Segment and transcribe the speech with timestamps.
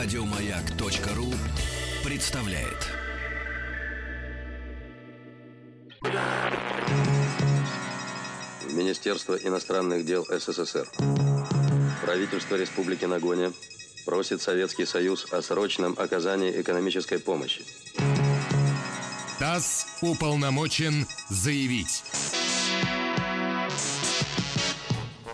[0.00, 1.26] Радиомаяк.ру
[2.04, 2.86] представляет.
[8.72, 10.88] Министерство иностранных дел СССР.
[12.00, 13.52] Правительство Республики Нагоня
[14.06, 17.64] просит Советский Союз о срочном оказании экономической помощи.
[19.40, 22.04] ТАСС уполномочен заявить.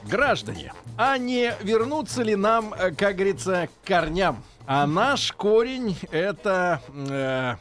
[0.04, 4.42] Граждане, а не вернуться ли нам, э, как говорится, к корням?
[4.66, 7.56] А наш корень это э,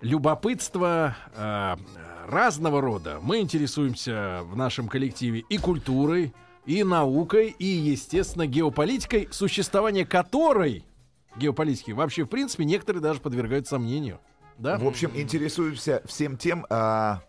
[0.00, 1.76] любопытство э,
[2.26, 3.18] разного рода.
[3.20, 6.32] Мы интересуемся в нашем коллективе и культурой,
[6.64, 10.86] и наукой, и, естественно, геополитикой, существование которой
[11.36, 14.18] геополитики вообще, в принципе, некоторые даже подвергают сомнению.
[14.56, 14.78] Да?
[14.78, 17.22] В общем, интересуемся всем тем, а,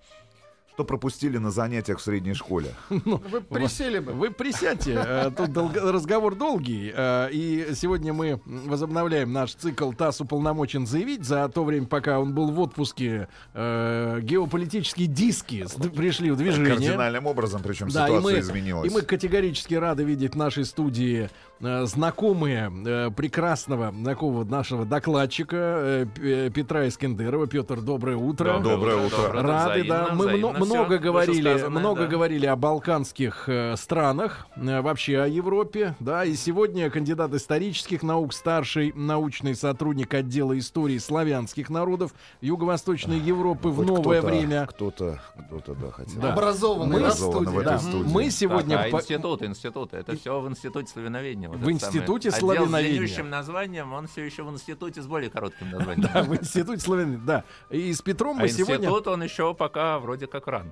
[0.73, 2.73] что пропустили на занятиях в средней школе.
[2.89, 4.13] Вы присели бы.
[4.13, 10.21] Вы присядьте, э, тут долго- разговор долгий, э, и сегодня мы возобновляем наш цикл «ТАСС
[10.21, 11.25] уполномочен заявить».
[11.25, 16.71] За то время, пока он был в отпуске, э, геополитические диски пришли в движение.
[16.73, 18.91] Кардинальным образом, причем Да, и ситуация мы, изменилась.
[18.91, 21.29] и мы категорически рады видеть в нашей студии
[21.61, 27.47] э, знакомые э, прекрасного знакомого нашего докладчика э, Петра Искендерова.
[27.47, 28.59] Петр, доброе утро.
[28.59, 29.31] Доброе утро.
[29.31, 30.03] Рады, да.
[30.05, 32.07] Взаимно, Мы взаимно мно- много говорили, много да.
[32.07, 36.25] говорили о балканских э, странах, э, вообще о Европе, да.
[36.25, 43.77] И сегодня кандидат исторических наук, старший научный сотрудник отдела истории славянских народов Юго-Восточной Европы в
[43.77, 44.65] Хоть новое кто-то- время.
[44.67, 46.21] Кто-то, кто-то, да, хотел.
[46.21, 46.33] Да.
[46.33, 48.11] Образованный Мы- в Образованный в этой Да, студии.
[48.11, 49.93] мы сегодня Так, а по- институт, институт.
[49.93, 51.42] Это все в институте славяноведения.
[51.49, 52.95] Вот В институте Отдел славяноведения.
[52.95, 56.09] с длиннющим названием, он все еще в институте с более коротким названием.
[56.13, 57.43] Да, в институте славян, да.
[57.69, 60.71] И с Петром А мы сегодня институт он еще пока вроде как ран.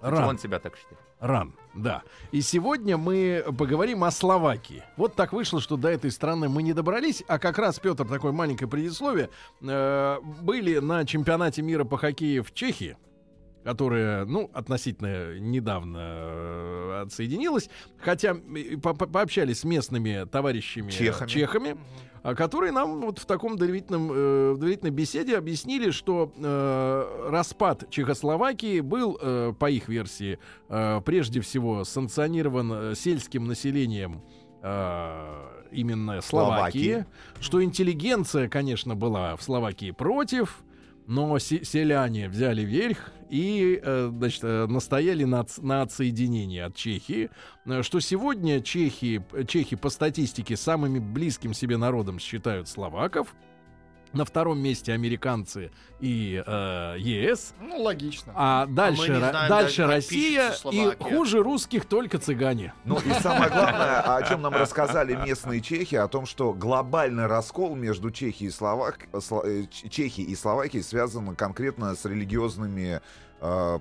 [0.00, 0.12] Ран.
[0.12, 0.98] Почему он себя так считает?
[1.22, 2.02] ран, да.
[2.32, 4.82] И сегодня мы поговорим о Словакии.
[4.96, 8.32] Вот так вышло, что до этой страны мы не добрались, а как раз Петр такое
[8.32, 12.96] маленькое предисловие э, были на чемпионате мира по хоккею в Чехии
[13.64, 17.68] которая, ну, относительно недавно э, отсоединилась,
[17.98, 18.34] хотя
[18.82, 21.28] по- по- пообщались с местными товарищами Чехами.
[21.28, 21.76] чехами
[22.24, 28.78] а, которые нам вот в таком доверительном, э, доверительной беседе объяснили, что э, распад Чехословакии
[28.80, 34.22] был, э, по их версии, э, прежде всего санкционирован э, сельским населением
[34.62, 37.06] э, именно Словакии, Словакии.
[37.40, 40.62] что интеллигенция, конечно, была в Словакии против,
[41.06, 47.30] но се- селяне взяли верх и, э, значит, э, настояли на, на отсоединении от Чехии,
[47.66, 53.34] э, что сегодня чехи, чехи по статистике самыми близким себе народом считают словаков,
[54.12, 58.32] на втором месте американцы и э, ЕС, Ну, логично.
[58.34, 62.74] а дальше, Ро- знаем дальше Россия и хуже русских только цыгане.
[62.84, 67.74] Ну и самое главное, о чем нам рассказали местные чехи, о том, что глобальный раскол
[67.76, 69.06] между Чехией и, Словак...
[69.12, 73.00] Сло- э, Чехией и Словакией связан конкретно с религиозными,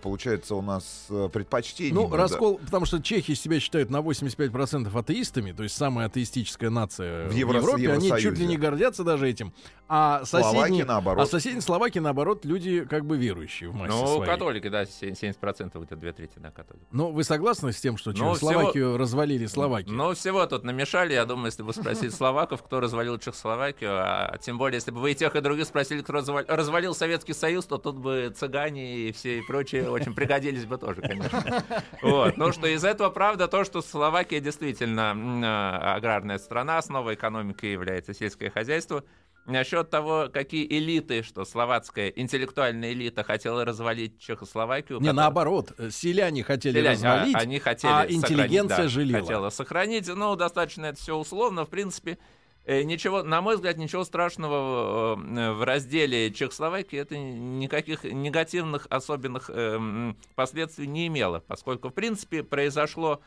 [0.02, 1.96] получается, у нас э, предпочтениями.
[1.96, 2.18] Ну, да.
[2.18, 7.32] раскол, потому что чехи себя считают на 85% атеистами, то есть самая атеистическая нация В
[7.32, 9.54] в, Евро- Европе, они чуть ли не гордятся даже этим.
[9.94, 11.28] А соседние, Словакии наоборот.
[11.28, 14.26] а соседние Словакии, наоборот, люди как бы верующие в массе Ну, своей.
[14.32, 16.86] католики, да, се- 70% это две трети, да, католики.
[16.92, 19.94] Ну, вы согласны с тем, что Ну, Чехословакию развалили Словакию?
[19.94, 21.14] Ну, всего тут намешали.
[21.14, 25.12] Я думаю, если бы спросили словаков, кто развалил Чехословакию, а тем более, если бы вы
[25.12, 29.12] и тех, и других спросили, кто развалил, развалил Советский Союз, то тут бы цыгане и
[29.12, 31.64] все и прочие очень пригодились бы тоже, конечно.
[32.02, 32.38] Вот.
[32.38, 38.14] Ну, что из этого правда то, что Словакия действительно а, аграрная страна, основой экономики является
[38.14, 39.04] сельское хозяйство.
[39.46, 45.00] Насчет того, какие элиты, что словацкая интеллектуальная элита хотела развалить Чехословакию.
[45.00, 48.88] не, которая- наоборот, э, селяне хотели Селяне, а, развалить, они хотели а сохранить, интеллигенция да,
[48.88, 49.20] жалела.
[49.20, 50.08] Хотела сохранить.
[50.08, 51.66] Ну, достаточно это все условно.
[51.66, 52.20] В принципе,
[52.84, 60.14] ничего, на мой взгляд, ничего страшного э, в разделе Чехословакии это никаких негативных особенных э,
[60.36, 63.22] последствий не имело, поскольку, в принципе, произошло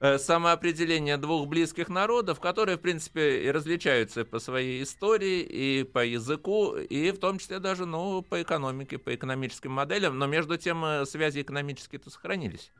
[0.00, 6.04] э, самоопределение двух близких народов, которые, в принципе, и различаются по своей истории, и по
[6.04, 10.84] языку, и в том числе даже, ну, по экономике, по экономическим моделям, но между тем
[10.84, 12.72] э, связи экономические-то сохранились.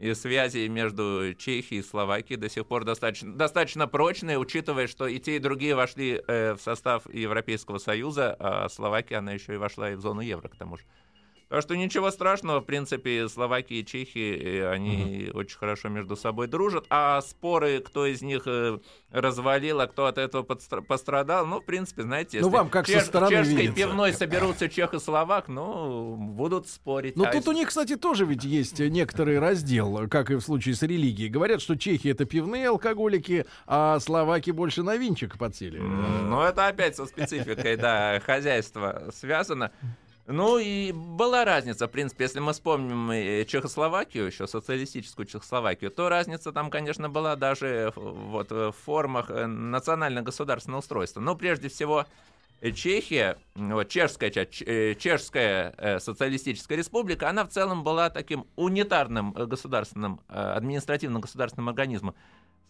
[0.00, 5.18] И связи между Чехией и Словакией до сих пор достаточно, достаточно прочные, учитывая, что и
[5.18, 9.90] те, и другие вошли э, в состав Европейского Союза, а Словакия, она еще и вошла
[9.90, 10.84] и в зону евро, к тому же.
[11.50, 15.32] Так что ничего страшного, в принципе, Словакия и Чехия, э, они mm-hmm.
[15.32, 16.86] очень хорошо между собой дружат.
[16.90, 18.78] А споры, кто из них э,
[19.10, 22.88] развалил, а кто от этого пострадал, ну, в принципе, знаете, ну, если ну, вам как
[22.88, 23.74] чеш- со стороны чешской видится.
[23.74, 27.16] пивной соберутся чех и словак, ну, будут спорить.
[27.16, 30.76] Но а тут у них, кстати, тоже ведь есть некоторый раздел, как и в случае
[30.76, 31.30] с религией.
[31.30, 35.78] Говорят, что чехи это пивные алкоголики, а словаки больше на винчик подсели.
[35.78, 39.72] Ну, это опять со спецификой, да, хозяйства связано.
[40.26, 46.52] Ну и была разница, в принципе, если мы вспомним Чехословакию, еще социалистическую Чехословакию, то разница
[46.52, 51.20] там, конечно, была даже вот в формах э, национально-государственного устройства.
[51.20, 52.06] Но прежде всего
[52.74, 60.20] Чехия, вот, чешская, э, чешская э, социалистическая республика, она в целом была таким унитарным государственным,
[60.28, 62.14] административным государственным организмом.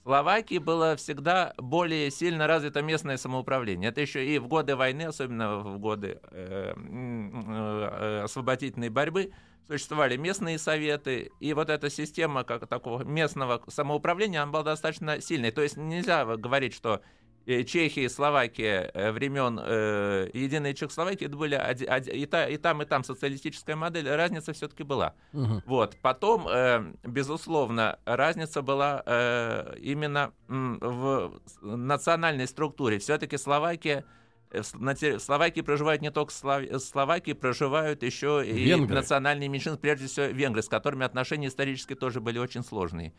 [0.02, 3.90] Словакии было всегда более сильно развито местное самоуправление.
[3.90, 9.32] Это еще и в годы войны, особенно в годы э, э, освободительной борьбы,
[9.66, 15.50] существовали местные советы, и вот эта система как такого местного самоуправления, она была достаточно сильной.
[15.50, 17.02] То есть нельзя говорить, что
[17.50, 22.48] Э, Чехия и Словакия э, времен э, Единой Чехословакии, это были оди, оди, и, та,
[22.48, 25.14] и там, и там социалистическая модель, разница все-таки была.
[25.32, 25.62] Угу.
[25.66, 25.96] Вот.
[26.00, 32.98] Потом, э, безусловно, разница была э, именно в национальной структуре.
[33.00, 34.04] Все-таки Словакия
[34.50, 36.62] э, в Словакии проживают не только Слов...
[36.80, 38.94] Словакии, проживают еще и венгры.
[38.94, 43.12] национальные меньшинства, прежде всего венгры, с которыми отношения исторически тоже были очень сложные.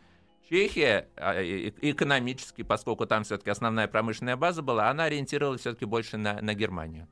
[0.52, 6.42] Чехия а, экономически, поскольку там все-таки основная промышленная база была, она ориентировалась все-таки больше на,
[6.42, 7.08] на Германию.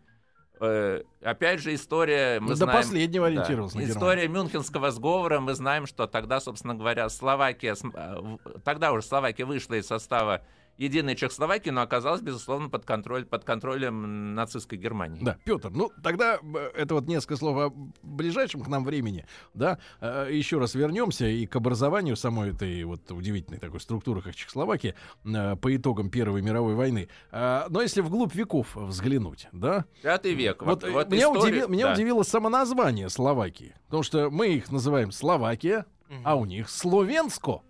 [0.60, 2.38] Э, опять же, история...
[2.38, 5.40] Мы ну, знаем, до последнего ориентировался да, История Мюнхенского сговора.
[5.40, 7.74] Мы знаем, что тогда, собственно говоря, Словакия...
[7.94, 10.42] А, тогда уже Словакия вышла из состава
[10.80, 15.22] единой Чехословакии, но оказалась, безусловно, под, контроль, под контролем нацистской Германии.
[15.22, 17.72] Да, Петр, ну тогда э, это вот несколько слов о
[18.02, 23.10] ближайшем к нам времени, да, э, еще раз вернемся и к образованию самой этой вот
[23.12, 24.94] удивительной такой структуры, как Чехословакия,
[25.24, 27.08] э, по итогам Первой мировой войны.
[27.30, 29.84] Но если вглубь веков взглянуть, да?
[30.02, 30.62] Пятый век.
[30.62, 31.72] Вот, вот, вот меня, историю, удивило, да.
[31.72, 36.20] меня удивило само название Словакии, потому что мы их называем Словакия, угу.
[36.24, 37.60] а у них Словенско.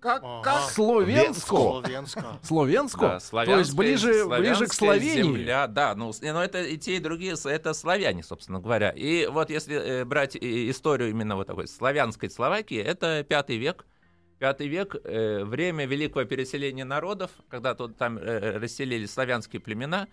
[0.00, 0.42] Как, ага.
[0.42, 0.70] как?
[0.70, 1.56] Словенско.
[1.56, 2.38] Словенско.
[2.42, 3.18] Словенско.
[3.32, 5.22] Да, То есть ближе, ближе к Словении.
[5.22, 8.90] Земля, да, ну, но это и те, и другие, это славяне, собственно говоря.
[8.90, 13.86] И вот если э, брать историю именно вот такой славянской Словакии, это пятый век.
[14.38, 20.06] Пятый век, э, время великого переселения народов, когда тут там э, расселились славянские племена,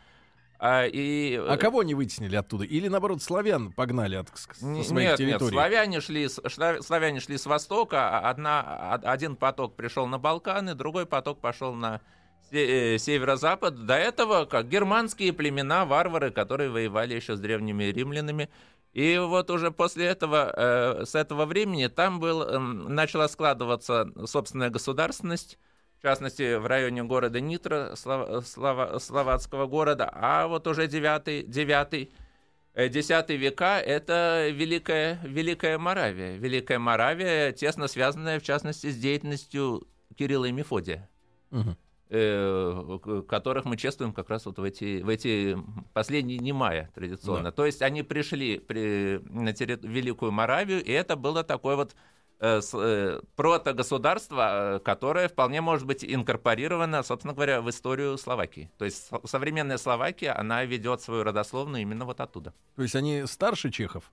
[0.57, 1.35] а, и...
[1.35, 2.63] а кого не вытеснили оттуда?
[2.63, 5.43] Или, наоборот, славян погнали от с своих нет, территорий?
[5.43, 11.05] Нет, славяне шли, славяне шли с востока, а одна, один поток пришел на Балканы, другой
[11.05, 12.01] поток пошел на
[12.51, 13.85] э, северо-запад.
[13.85, 18.49] До этого как германские племена, варвары, которые воевали еще с древними римлянами.
[18.93, 24.69] И вот уже после этого, э, с этого времени там был, э, начала складываться собственная
[24.69, 25.59] государственность,
[26.05, 32.11] частности, в районе города Нитро, Слова, Слова, словацкого города, а вот уже 9, 9
[32.75, 36.35] 10 века— это Великая, Великая Моравия.
[36.35, 41.09] Великая Моравия, тесно связанная, в частности, с деятельностью Кирилла и Мефодия.
[41.51, 41.75] Угу
[43.27, 45.57] которых мы чествуем как раз вот в эти, в эти
[45.91, 47.45] последние дни мая традиционно.
[47.45, 47.51] Да.
[47.51, 51.95] То есть они пришли при, на территорию Великую Моравию, и это было такое вот Э,
[51.95, 52.14] э,
[53.35, 58.69] протогосударство, э, которое вполне может быть инкорпорировано, собственно говоря, в историю Словакии.
[58.77, 62.53] То есть современная Словакия, она ведет свою родословную именно вот оттуда.
[62.75, 64.11] То есть они старше чехов?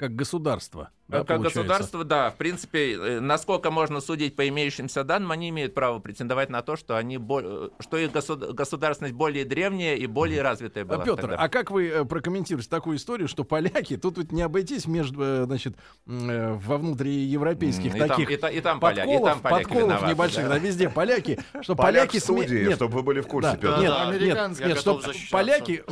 [0.00, 0.88] Как государство.
[1.08, 1.60] Да, как получается.
[1.60, 2.30] государство, да.
[2.30, 6.76] В принципе, э, насколько можно судить по имеющимся данным, они имеют право претендовать на то,
[6.76, 11.04] что они э, что их государственность более древняя и более развитая была.
[11.04, 11.36] Петр, тогда.
[11.36, 15.76] а как вы э, прокомментируете такую историю, что поляки, тут ведь не обойтись между, значит,
[16.06, 20.14] во внутриевропейских и таких там, и, и там поляки, подколов, и там поляки подколов виноваты,
[20.14, 20.48] небольших, да.
[20.48, 22.16] да, везде поляки, что поляки...
[22.16, 23.80] студии, нет, чтобы вы были в курсе, да, Петр.
[23.80, 25.84] Нет, да, нет, нет, что поляки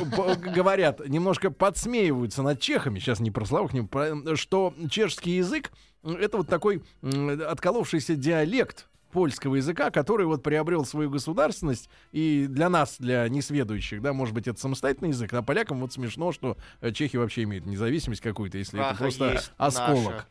[0.55, 3.87] говорят, немножко подсмеиваются над чехами, сейчас не про славу к ним,
[4.35, 5.71] что чешский язык
[6.03, 12.97] это вот такой отколовшийся диалект польского языка, который вот приобрел свою государственность, и для нас,
[12.99, 17.17] для несведущих, да, может быть, это самостоятельный язык, а полякам вот смешно, что э, чехи
[17.17, 20.11] вообще имеют независимость какую-то, если Праха это просто осколок.
[20.11, 20.27] Наша.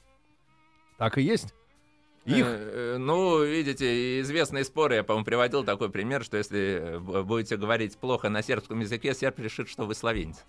[0.98, 1.54] Так и есть?
[2.24, 2.46] Их?
[2.46, 7.96] Э, э, ну, видите, известные споры, я, по-моему, приводил такой пример, что если будете говорить
[7.96, 10.44] плохо на сербском языке, серб решит, что вы словенец.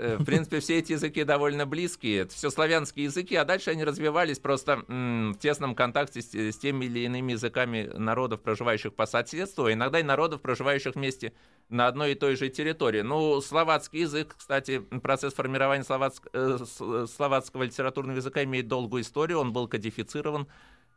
[0.00, 2.20] Э, В принципе, все эти языки довольно близкие.
[2.20, 7.00] Это все славянские языки, а дальше они развивались просто в тесном контакте с, теми или
[7.00, 11.34] иными языками народов, проживающих по соседству, а иногда и народов, проживающих вместе
[11.68, 13.02] на одной и той же территории.
[13.02, 19.40] Ну, словацкий язык, кстати, процесс формирования словацк- э, словацкого литературного языка имеет долгую историю.
[19.40, 20.46] Он был кодифицирован,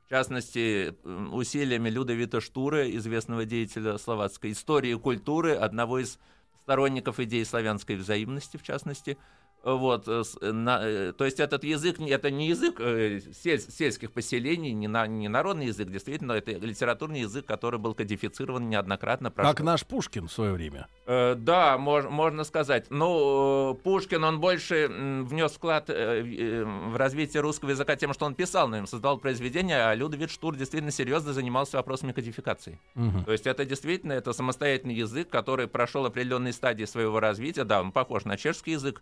[0.06, 0.96] в частности,
[1.32, 6.20] усилиями Людовита Штура, известного деятеля словацкой истории и культуры, одного из
[6.64, 9.18] сторонников идеи славянской взаимности, в частности.
[9.64, 14.74] Вот, э, э, на- э, то есть этот язык, это не язык сель- сельских поселений,
[14.74, 19.32] не, на- не народный язык, действительно, это литературный язык, который был кодифицирован неоднократно.
[19.32, 20.88] Как прошло- наш Пушкин в свое время.
[21.06, 22.88] Э, да, мож- можно сказать.
[22.90, 28.76] Ну, Пушкин, он больше внес вклад в развитие русского языка тем, что он писал на
[28.78, 32.80] нем, создал произведения, а Людовид Штур действительно серьезно занимался вопросами кодификации.
[32.96, 33.24] Мгм.
[33.24, 37.64] То есть это действительно это самостоятельный язык, который прошел определенные стадии своего развития.
[37.64, 39.02] Да, он похож на чешский язык,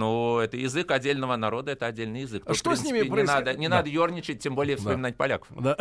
[0.00, 2.42] но это язык отдельного народа, это отдельный язык.
[2.46, 3.76] А Тут, что в с ними принципе, не надо, не Да.
[3.76, 5.48] надо ерничать, тем более вспоминать поляков.
[5.60, 5.76] Да.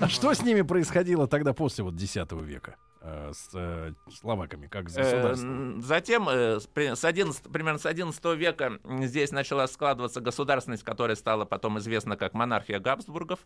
[0.00, 2.76] А что с ними происходило тогда после вот X века?
[3.00, 5.82] э, С э, словаками, как с Э, государством?
[5.82, 11.16] Затем, э, с при- с 11 примерно с 11 века здесь начала складываться государственность, которая
[11.16, 13.40] стала потом известна как монархия Габсбургов.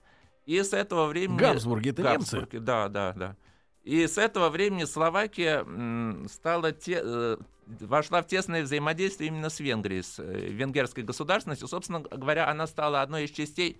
[0.45, 1.38] И с этого времени...
[1.38, 2.37] Габсбурги это немцы?
[2.37, 3.37] Габсбурги, да, да, да.
[3.83, 7.37] И с этого времени Словакия м, стала те, э,
[7.67, 11.69] вошла в тесное взаимодействие именно с Венгрией, с э, венгерской государственностью.
[11.69, 13.79] Собственно говоря, она стала одной из частей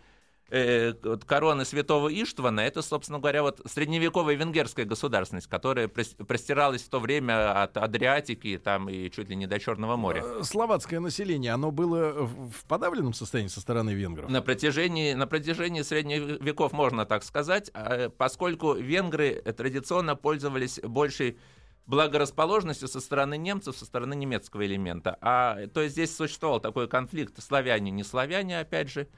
[0.50, 0.93] э,
[1.26, 7.00] короны святого Иштвана, это, собственно говоря, вот средневековая венгерская государственность, которая прос- простиралась в то
[7.00, 10.23] время от Адриатики там, и чуть ли не до Черного моря.
[10.25, 14.31] Э, Словацкое население, оно было в подавленном состоянии со стороны венгров?
[14.31, 21.38] На протяжении, на протяжении средних веков, можно так сказать, а, поскольку венгры традиционно пользовались большей
[21.87, 25.16] благорасположенностью со стороны немцев, со стороны немецкого элемента.
[25.21, 29.09] А, то есть здесь существовал такой конфликт славяне, не славяне, опять же.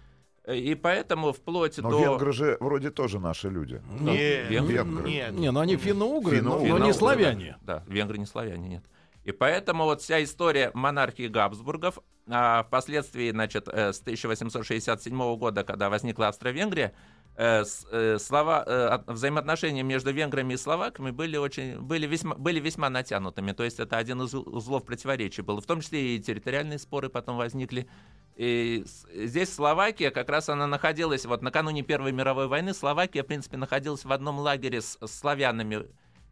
[0.47, 2.01] И поэтому вплоть Но до...
[2.01, 3.83] венгры же вроде тоже наши люди.
[4.01, 5.09] Нет, Венгры.
[5.09, 5.33] нет.
[5.33, 7.59] Не, ну они финно-угры, но, но не славяне.
[7.61, 8.85] Да, венгры не славяне, нет.
[9.25, 11.99] И поэтому вот вся история монархии Габсбургов,
[12.31, 16.95] а впоследствии, значит, э, с 1867 года, когда возникла Австро-Венгрия,
[17.39, 22.35] э, с- э, слова, э, от- взаимоотношения между венграми и словаками были, очень, были, весьма,
[22.35, 23.53] были весьма натянутыми.
[23.53, 25.61] То есть это один из узлов противоречий был.
[25.61, 27.87] В том числе и территориальные споры потом возникли.
[28.35, 33.27] И с- здесь Словакия, как раз она находилась, вот накануне Первой мировой войны, Словакия, в
[33.27, 35.87] принципе, находилась в одном лагере с, с славянами,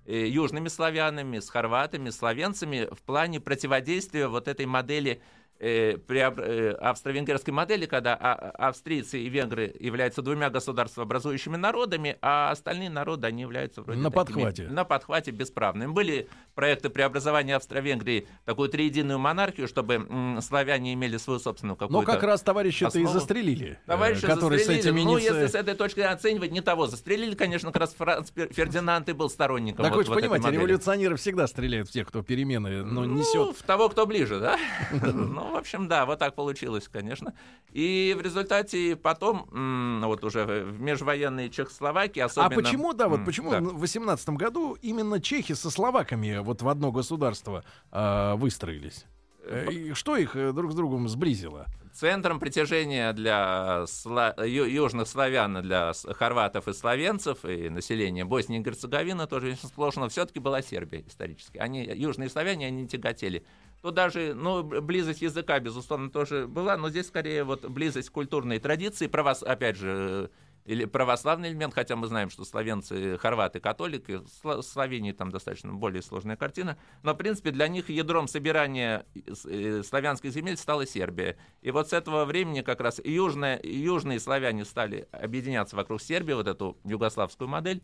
[0.06, 5.20] э, южными славянами, с хорватами, словенцами в плане противодействия вот этой модели
[5.58, 12.16] э, преобр- э, австро-венгерской модели, когда а- а- австрийцы и венгры являются двумя государствообразующими народами,
[12.22, 14.68] а остальные народы, они являются вроде На такими- подхвате.
[14.68, 15.90] на подхвате бесправными.
[15.92, 22.10] Были проекты преобразования Австро-Венгрии, такую триединую монархию, чтобы славяне имели свою собственную Но какую-то...
[22.12, 23.18] как раз товарища-то и основу.
[23.20, 23.78] застрелили.
[23.84, 24.88] э, Товарищи которые с застрелили.
[24.88, 26.86] этими ну, если с этой точки оценивать, не того.
[26.88, 30.20] Застрелили, конечно, как раз Франц Фер- Фердинанд и был сторонником Так вот, вы же вот
[30.20, 33.56] понимаете, революционеры всегда стреляют в тех, кто перемены но Ну, несет.
[33.56, 34.56] в того, кто ближе, да?
[35.02, 37.34] Ну, в общем, да, вот так получилось, конечно.
[37.72, 42.50] И в результате потом, вот уже в межвоенной Чехословакии, А особенно...
[42.62, 47.64] почему, да, вот почему в 18 году именно чехи со словаками вот в одно государство
[47.90, 49.04] а, выстроились?
[49.46, 51.66] Э, и Что их э, друг с другом сблизило?
[51.92, 58.62] Центром притяжения для сла- ю- южных славян, для хорватов и словенцев и населения Боснии и
[58.62, 61.56] Герцеговины тоже очень сложно, все-таки была Сербия исторически.
[61.58, 63.46] Они, южные славяне, они тяготели.
[63.80, 69.06] Тут даже, ну, близость языка, безусловно, тоже была, но здесь скорее вот близость культурной традиции,
[69.06, 70.28] правос, опять же, э,
[70.66, 76.02] или православный элемент, хотя мы знаем, что славянцы, хорваты, католики, в Словении там достаточно более
[76.02, 79.06] сложная картина, но, в принципе, для них ядром собирания
[79.44, 81.36] э, славянских земель стала Сербия.
[81.62, 86.48] И вот с этого времени как раз южные, южные славяне стали объединяться вокруг Сербии, вот
[86.48, 87.82] эту югославскую модель,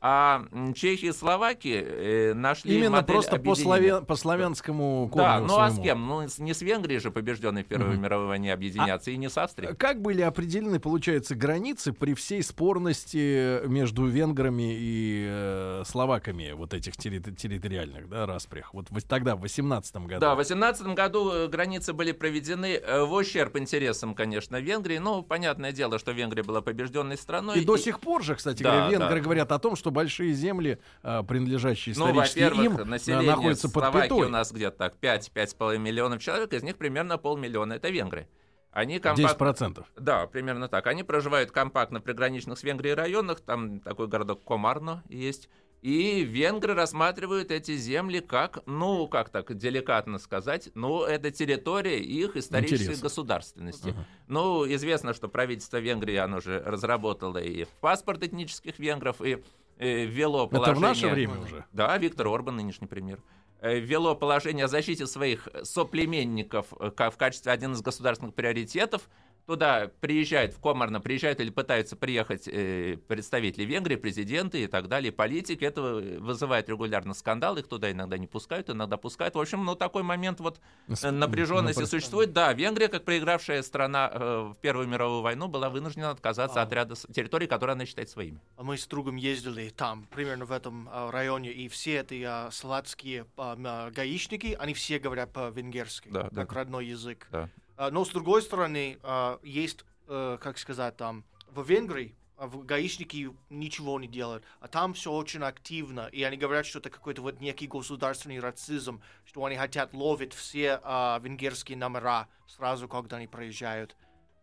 [0.00, 3.64] а м, чехи и словаки э, нашли Именно модель просто по, объединения.
[3.64, 6.06] славя- по славянскому корню Да, ну а с кем?
[6.06, 9.74] Ну, не с Венгрией же, побежденной в Первой мировой войне, объединяться, и не с Австрией.
[9.74, 16.94] Как были определены, получается, границы при всей спорности между венграми и э, словаками вот этих
[16.94, 18.72] терри- территориальных да, распрях?
[18.74, 20.20] Вот тогда, в 18 году.
[20.20, 24.98] Да, в 18 году э, границы были проведены э, в ущерб интересам, конечно, Венгрии.
[24.98, 27.60] Ну, понятное дело, что Венгрия была побежденной страной.
[27.60, 29.24] И до сих пор же, кстати Да, говоря, венгры да.
[29.24, 34.08] говорят о том, что большие земли, а, принадлежащие Ну, исторически им, население находятся под Словакии
[34.08, 34.26] пятой.
[34.26, 38.28] у нас где-то так 5-5,5 миллионов человек, из них примерно полмиллиона это венгры.
[38.74, 39.40] Они компакт...
[39.40, 39.84] 10%.
[39.96, 40.88] Да, примерно так.
[40.88, 45.48] Они проживают компактно в приграничных с Венгрией районах, там такой городок Комарно есть.
[45.80, 52.36] И венгры рассматривают эти земли как, ну, как так деликатно сказать, ну, это территория их
[52.36, 53.02] исторической Интересно.
[53.02, 53.90] государственности.
[53.90, 54.06] Ага.
[54.26, 59.44] Ну, известно, что правительство Венгрии, оно же разработало и паспорт этнических венгров, и
[59.78, 60.78] э, ввело Это положение...
[60.78, 61.64] в наше время уже.
[61.72, 63.20] Да, Виктор Орбан, нынешний премьер,
[63.64, 69.08] э, ввело положение о защите своих соплеменников э, в качестве один из государственных приоритетов.
[69.46, 75.12] Туда приезжают, в Комарно приезжают или пытаются приехать э, представители Венгрии, президенты и так далее,
[75.12, 75.64] политики.
[75.64, 79.34] Это вызывает регулярно скандал, их туда иногда не пускают, иногда пускают.
[79.34, 82.32] В общем, ну такой момент вот э, напряженности напр- существует.
[82.32, 86.64] Да, Венгрия, как проигравшая страна э, в Первую мировую войну, была вынуждена отказаться А.
[86.64, 88.40] от ряда территорий, которые она считает своими.
[88.56, 93.26] А Мы с другом ездили там, примерно в этом а, районе, и все эти словацкие
[93.36, 96.54] а, м, а, гаишники, они все говорят по-венгерски, да, как да.
[96.54, 97.26] родной язык.
[97.30, 97.50] Да.
[97.76, 102.64] А, но с другой стороны, а, есть, э, как сказать, там, в Венгрии а, в-
[102.64, 107.22] гаишники ничего не делают, а там все очень активно, и они говорят, что это какой-то
[107.22, 110.80] вот некий государственный расизм, что они хотят ловить все
[111.22, 113.96] венгерские номера сразу, когда они проезжают.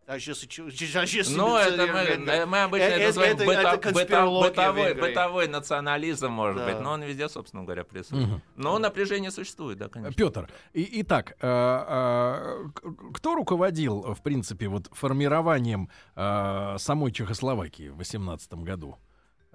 [0.06, 3.36] Даже если, чу- даже если Ну, это мы, э, мы обычно Э, это это- называем
[3.36, 6.66] это- быто- это конспирология бытовой, бытовой национализм, может Да.
[6.66, 8.26] быть, но он везде, собственно говоря, присутствует.
[8.26, 8.42] Мгм.
[8.56, 10.14] Но напряжение существует, да, конечно.
[10.16, 12.64] Петр, и, итак, э, э,
[13.14, 18.96] кто руководил, в принципе, вот формированием э, самой Чехословакии в 18 году?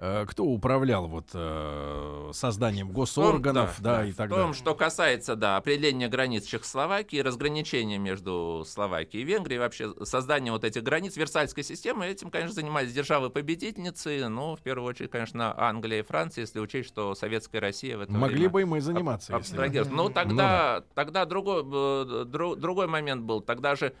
[0.00, 4.52] Э, кто управлял вот э, созданием госорганов, том- да, и так В том, далее?
[4.54, 10.84] что касается, да, определения границ Чехословакии, разграничения между Словакией и Венгрией, вообще создание вот этих
[10.84, 16.42] границ, Версальской системы, этим, конечно, занимались державы-победительницы, ну, в первую очередь, конечно, Англия и Франция,
[16.42, 19.32] если учесть, что Советская Россия в это Могли время бы и мы заниматься.
[19.32, 19.38] если бы.
[19.64, 19.94] абстрагироваться.
[19.94, 23.40] Ну, тогда, тогда другой, э, дру- другой момент был.
[23.40, 23.92] Тогда же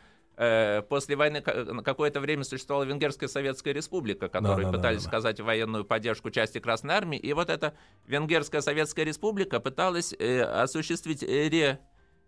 [0.88, 4.78] после войны какое-то время существовала Венгерская Советская Республика, которые Да-да-да-да-да.
[4.78, 7.18] пытались сказать военную поддержку части Красной Армии.
[7.18, 7.74] И вот эта
[8.06, 11.80] Венгерская Советская Республика пыталась э, осуществить э, ре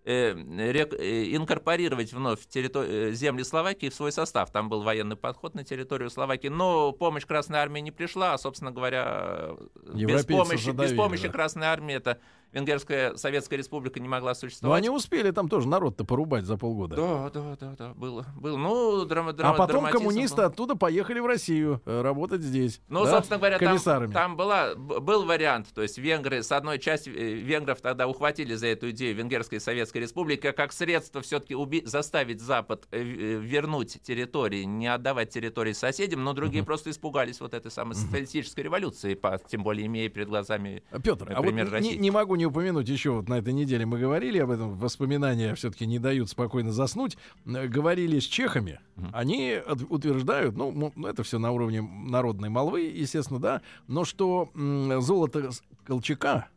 [0.05, 4.51] э, э, инкорпорировать вновь территор- э, земли Словакии в свой состав.
[4.51, 8.73] Там был военный подход на территорию Словакии, но помощь Красной Армии не пришла, а, собственно
[8.73, 9.51] говоря,
[9.93, 11.33] без Европейцы помощи, без задавили, помощи да.
[11.33, 12.19] Красной Армии эта
[12.53, 14.79] Венгерская Советская Республика не могла Но существовать.
[14.81, 16.97] они успели там тоже народ-то порубать за полгода.
[16.97, 18.57] Да, да, да, да, было, было.
[18.57, 20.45] Ну, драма, А драма- потом драматизм коммунисты был.
[20.45, 22.81] оттуда поехали в Россию э, работать здесь.
[22.89, 24.13] Ну, да, собственно говоря, там, комиссарами.
[24.13, 28.55] там была, б- был вариант, то есть венгры, с одной части э, венгров тогда ухватили
[28.55, 31.55] за эту идею Венгерской Советской Республики, а как средство все-таки
[31.87, 37.71] заставить Запад э, вернуть территории, не отдавать территории соседям, но другие просто испугались вот этой
[37.71, 41.97] самой социалистической революции, по- тем более имея перед глазами Петр, а вот Например, не, России.
[41.97, 45.87] не могу не упомянуть еще вот на этой неделе мы говорили об этом, воспоминания все-таки
[45.87, 47.19] не дают спокойно заснуть.
[47.45, 48.81] Э, Говорили с чехами,
[49.13, 49.59] они
[49.91, 55.51] утверждают, ну, ну, это все на уровне народной молвы, естественно, да, но что золото
[55.85, 56.49] Колчака,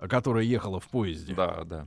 [0.00, 1.86] которое ехало в поезде, Да, да.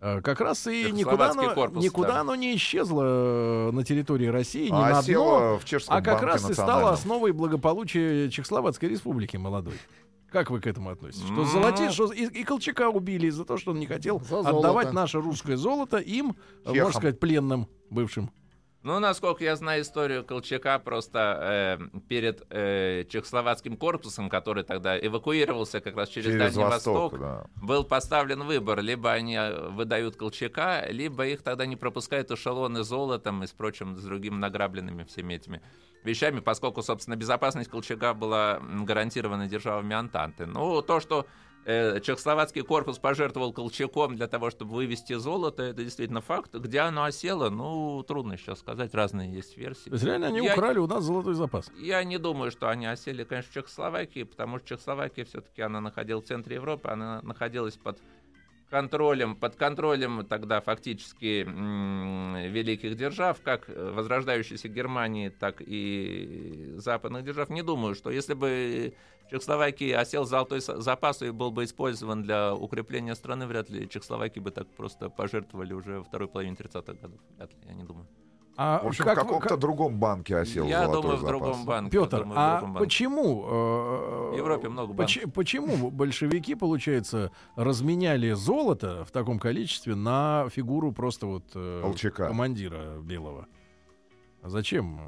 [0.00, 2.20] э, как раз и никуда, оно, корпус, никуда да.
[2.20, 6.22] оно не исчезло э, на территории России, ни А на осело одно, в а как
[6.22, 9.74] раз и стало основой благополучия Чехословацкой республики молодой.
[10.32, 11.24] Как вы к этому относитесь?
[11.24, 14.40] Что Ну, золоте, что и, и Колчака убили из-за того, что он не хотел За
[14.40, 14.92] отдавать золото.
[14.92, 16.30] наше русское золото им,
[16.64, 16.76] э, Чехам.
[16.84, 18.30] можно сказать, пленным бывшим.
[18.82, 25.80] Ну, насколько я знаю историю Колчака, просто э, перед э, Чехословацким корпусом, который тогда эвакуировался
[25.80, 27.46] как раз через, Через Дальний Восток, Восток, да.
[27.62, 28.80] был поставлен выбор.
[28.80, 33.96] Либо они э, выдают Колчака, либо их тогда не пропускают эшелоны золотом и с прочим,
[33.96, 35.62] с другими награбленными всеми этими
[36.02, 40.46] вещами, поскольку, собственно, безопасность Колчака была гарантирована державами Антанты.
[40.46, 41.26] Ну, то, что
[41.64, 46.54] Чехословацкий корпус пожертвовал Колчаком для того, чтобы вывести золото, это действительно факт.
[46.54, 49.88] Где оно осело, ну, трудно сейчас сказать, разные есть версии.
[49.88, 51.70] То есть реально они Я- украли у нас золотой запас.
[51.78, 56.24] Я не думаю, что они осели, конечно, в Чехословакии, потому что Чехословакия все-таки она находилась
[56.24, 57.98] в центре Европы, она находилась под
[58.68, 61.44] контролем, под контролем тогда фактически
[62.48, 67.50] великих держав, как э, возрождающейся Германии, так и западных держав.
[67.50, 68.94] Не думаю, что если бы
[69.26, 73.88] в Чехословакии осел золотой с- запас и был бы использован для укрепления страны, вряд ли
[73.88, 77.18] Чехословакии бы так просто пожертвовали уже во второй половине 30-х годов.
[77.36, 78.06] Вряд ли, я не думаю.
[78.54, 81.28] А В общем, как в каком-то как- другом банке осел я золотой думаю, в запас.
[81.40, 81.90] другом банке.
[81.98, 82.84] Петр, думаю, в а другом банке.
[82.86, 85.06] почему э, В Европе много банков.
[85.06, 92.26] поч- почему большевики, получается, разменяли золото в таком количестве на фигуру просто вот э, Колчака.
[92.28, 93.46] командира белого?
[94.42, 95.00] А Зачем?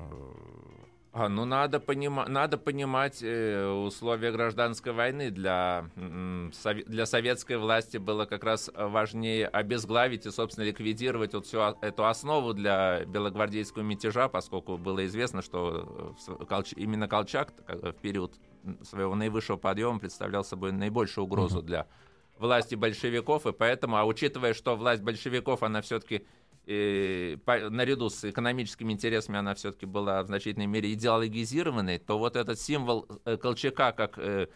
[1.17, 5.31] А, ну, надо, понима- надо понимать э, условия гражданской войны.
[5.31, 11.47] Для, м, сове- для советской власти было как раз важнее обезглавить и, собственно, ликвидировать вот
[11.47, 17.53] всю о- эту основу для белогвардейского мятежа, поскольку было известно, что э, Колч- именно Колчак
[17.69, 18.35] в период
[18.83, 21.87] своего наивысшего подъема представлял собой наибольшую угрозу для
[22.39, 26.27] власти большевиков, и поэтому, а учитывая, что власть большевиков, она все-таки
[26.67, 32.37] э, по- наряду с экономическими интересами она все-таки была в значительной мере идеологизированной, то вот
[32.37, 34.49] этот символ э, Колчака как э,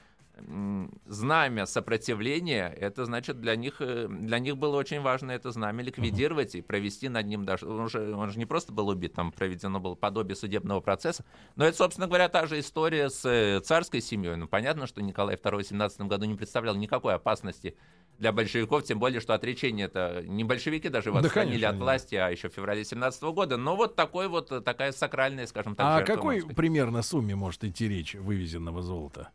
[1.07, 6.55] знамя сопротивления, это значит для них, э, для них было очень важно это знамя ликвидировать
[6.55, 9.81] и провести над ним даже, он же, он же не просто был убит, там проведено
[9.81, 11.25] было подобие судебного процесса,
[11.57, 14.37] но это, собственно говоря, та же история с э, царской семьей.
[14.37, 17.77] Ну, понятно, что Николай II в 17 году не представлял никакой опасности
[18.19, 21.77] для большевиков, тем более, что отречение это не большевики даже его Да, отстранили конечно, от
[21.77, 23.57] власти, а еще в феврале 17 года.
[23.57, 27.89] Но вот такой вот, такая сакральная, скажем так, А жертва, какой примерно сумме может идти
[27.89, 29.31] речь вывезенного золота?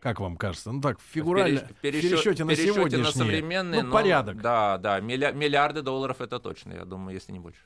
[0.00, 0.70] Как вам кажется?
[0.70, 3.04] Ну так, фигурально, в В пересчё- пересчете на пересчёте сегодняшние.
[3.04, 4.40] на современные, ну, ну, порядок.
[4.42, 7.60] Да, да, миллиарды долларов это точно, я думаю, если не больше.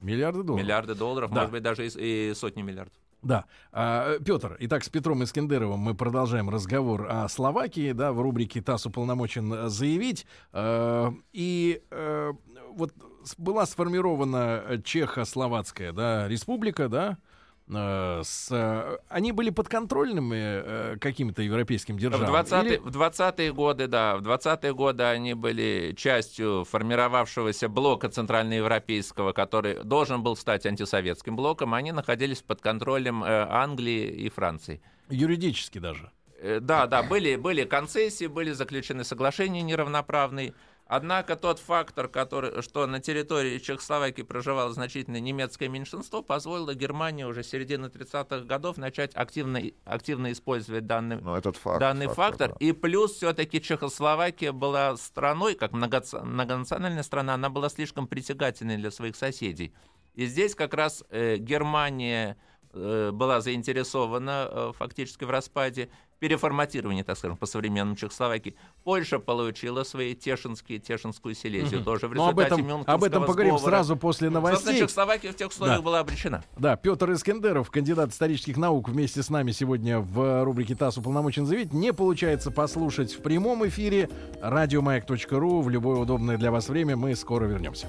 [0.00, 0.64] Миллиарды долларов.
[0.64, 1.36] Миллиарды долларов, Да.
[1.36, 2.94] может быть, даже и, и сотни миллиардов.
[3.22, 3.44] Да.
[3.70, 8.86] А, Петр, итак, с Петром Искендеровым мы продолжаем разговор о Словакии, да, в рубрике ТАСС
[8.86, 10.26] уполномочен заявить.
[10.52, 12.32] Э, И э,
[12.70, 12.92] вот
[13.38, 17.18] была сформирована Чехословацкая, да, республика, да,
[17.68, 22.28] с, э, они были подконтрольными э, каким-то европейским В державам?
[22.34, 29.32] 20-е, Или- в 20-е годы, да, в 20-е годы они были частью формировавшегося блока центральноевропейского,
[29.32, 31.74] который должен был стать антисоветским блоком.
[31.74, 34.80] Они находились под контролем э, Англии и Франции.
[35.08, 36.10] Юридически даже.
[36.40, 40.52] Э, Да, да, были, были концессии, были заключены соглашения неравноправные.
[40.86, 47.42] Однако тот фактор, который, что на территории Чехословакии проживало значительное немецкое меньшинство, позволило Германии уже
[47.42, 51.80] середины 30-х годов начать активно, активно использовать данный, Ну, этот факт.
[51.80, 52.50] данный фактор.
[52.50, 52.56] да.
[52.58, 59.16] И плюс все-таки Чехословакия была страной, как многонациональная страна, она была слишком притягательной для своих
[59.16, 59.72] соседей.
[60.14, 62.36] И здесь как раз э, Германия
[62.74, 68.54] была заинтересована э, фактически в распаде, переформатировании, так скажем, по современному Чехословакии.
[68.84, 73.24] Польша получила свои Тешинские, Тешинскую Силезию тоже в Ну, об результате этом, Мюнхенского об этом
[73.24, 73.70] поговорим сговора.
[73.76, 74.78] сразу после Собственно, новостей.
[74.78, 75.82] Чехословакия в тех условиях Да.
[75.82, 76.44] была обречена.
[76.56, 81.72] Да, Петр Искендеров, кандидат исторических наук, вместе с нами сегодня в рубрике ТАСС уполномочен заявить.
[81.72, 84.08] Не получается послушать в прямом эфире.
[84.40, 86.96] Радиомаяк.ру в любое удобное для вас время.
[86.96, 87.88] Мы скоро вернемся.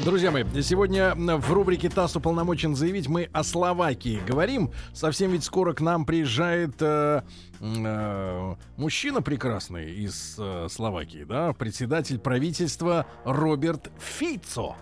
[0.00, 4.70] Друзья мои, сегодня в рубрике ТАСС уполномочен заявить мы о Словакии говорим.
[4.94, 7.20] Совсем ведь скоро к нам приезжает э,
[7.60, 14.76] э, мужчина прекрасный из э, Словакии, да, председатель правительства Роберт Фицо.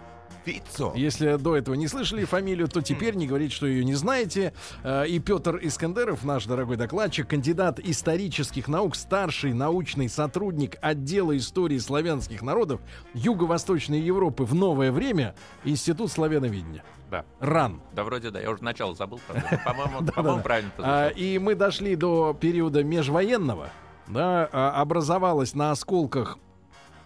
[0.44, 0.92] Фицо.
[0.96, 4.52] Если до этого не слышали фамилию, то теперь не говорите, что ее не знаете.
[4.82, 11.78] Э, И Петр Искандеров, наш дорогой докладчик, кандидат исторических наук, старший научный сотрудник отдела истории
[11.78, 12.80] славянских народов
[13.14, 16.82] Юго-Восточной Европы в новое время, Институт славяноведения.
[17.10, 17.24] Да.
[17.40, 17.80] РАН.
[17.92, 19.20] Да, вроде да, я уже начало забыл,
[19.64, 21.08] по-моему, по-моему, правильно А.
[21.08, 23.70] И мы дошли до периода межвоенного.
[24.06, 26.38] Да, а, образовалась на осколках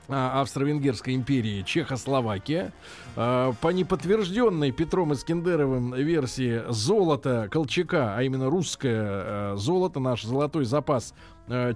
[0.08, 2.72] Австро-Венгерской империи Чехословакия.
[3.16, 10.64] А, По неподтвержденной Петром Искендеровым версии золото Колчака, а именно русское э, золото, наш золотой
[10.64, 11.14] запас,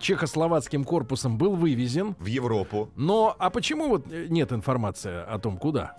[0.01, 2.15] чехословацким корпусом был вывезен.
[2.19, 2.89] В Европу.
[2.97, 5.95] Но а почему вот э, нет информации о том, куда?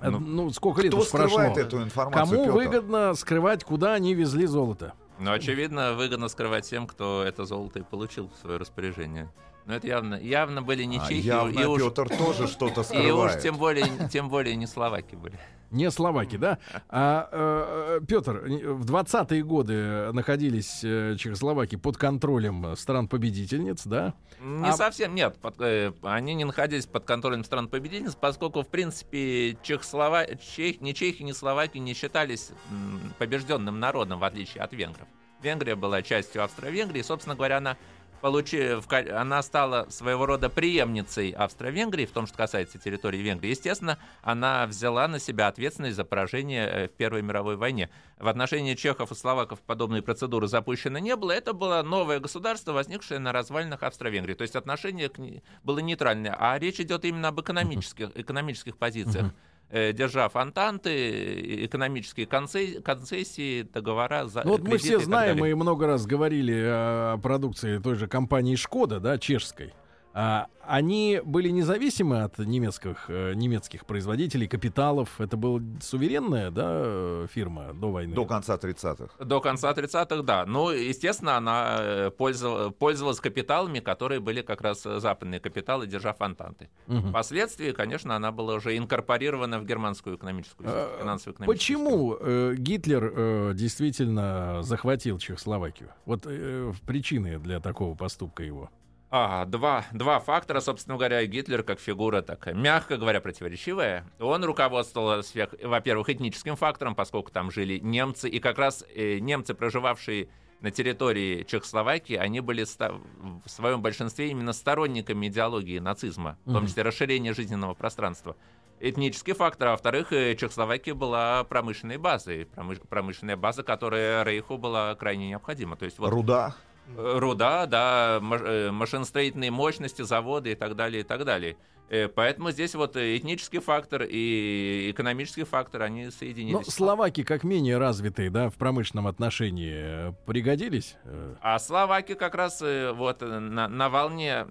[0.00, 1.28] Э, Ну, Ну, сколько лет Кто прошло?
[1.28, 2.56] скрывает эту информацию, Кому Пётр?
[2.56, 4.92] выгодно скрывать, куда они везли золото?
[5.18, 9.28] Но, очевидно, выгодно скрывать тем, кто это золото и получил в свое распоряжение.
[9.66, 12.82] Но это явно, явно были не А, чехи, явно и, уж, Петр тоже что-то и
[12.82, 13.40] уж скрывает.
[13.42, 15.38] тем более, тем более не словаки были.
[15.70, 16.58] Не словаки, да?
[16.90, 24.12] А, Петр, в 20-е годы находились э, Чехословаки под контролем стран-победительниц, да?
[24.42, 25.38] Не А- совсем, нет.
[25.40, 30.26] под- э, они не находились под контролем стран-победительниц, поскольку, в принципе, Чехослова...
[30.36, 30.80] Чех...
[30.82, 35.06] ни чехи, ни словаки не считались м, побежденным народом, в отличие от венгров.
[35.42, 37.76] Венгрия была частью Австро-Венгрии, и, собственно говоря, она
[38.22, 43.50] получив, она стала своего рода преемницей Австро-Венгрии в том, что касается территории Венгрии.
[43.50, 47.90] Естественно, она взяла на себя ответственность за поражение э, в Первой мировой войне.
[48.18, 51.32] В отношении чехов и словаков подобные процедуры запущено не было.
[51.32, 54.34] Это было новое государство, возникшее на развалинах Австро-Венгрии.
[54.34, 55.18] То есть отношение к
[55.64, 56.36] было нейтральное.
[56.38, 59.26] А речь идет именно об экономических, экономических позициях.
[59.26, 66.06] э, держав антанты, экономические концессии, договора за Ну вот мы все знаем и много раз
[66.06, 69.72] говорили о продукции той же компании Шкода, да, чешской.
[70.14, 75.20] А, они были независимы от немецких, э, немецких производителей, капиталов.
[75.20, 78.14] Это была суверенная да, фирма до войны?
[78.14, 79.24] До конца 30-х.
[79.24, 80.46] До конца 30-х, да.
[80.46, 86.68] Ну, естественно, она э, пользовалась, пользовалась капиталами, которые были как раз западные капиталы, держа фонтанты.
[86.88, 87.08] Угу.
[87.08, 93.12] Впоследствии, конечно, она была уже инкорпорирована в германскую экономическую, а, финансовую экономическую Почему э, Гитлер
[93.14, 95.90] э, действительно захватил Чехословакию?
[96.04, 98.70] Вот э, причины для такого поступка его.
[99.14, 104.06] А, два, два фактора, собственно говоря, Гитлер как фигура такая, мягко говоря, противоречивая.
[104.18, 110.30] Он руководствовался, во-первых, этническим фактором, поскольку там жили немцы, и как раз э, немцы, проживавшие
[110.62, 116.82] на территории Чехословакии, они были в своем большинстве именно сторонниками идеологии нацизма, в том числе
[116.82, 118.34] расширения жизненного пространства.
[118.80, 124.94] Этнический фактор, а во-вторых, э, Чехословакия была промышленной базой, промыш, промышленная база, которая Рейху была
[124.94, 125.76] крайне необходима.
[125.76, 126.56] То есть вот, Руда.
[126.96, 131.56] Э, руда, да, э, машиностроительные мощности, заводы и так далее, и так далее.
[131.88, 136.54] Э, поэтому здесь вот этнический фактор и экономический фактор, они соединились.
[136.54, 140.96] Но словаки, как менее развитые, да, в промышленном отношении, пригодились?
[141.40, 144.44] А словаки как раз вот на, на волне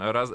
[0.00, 0.30] раз,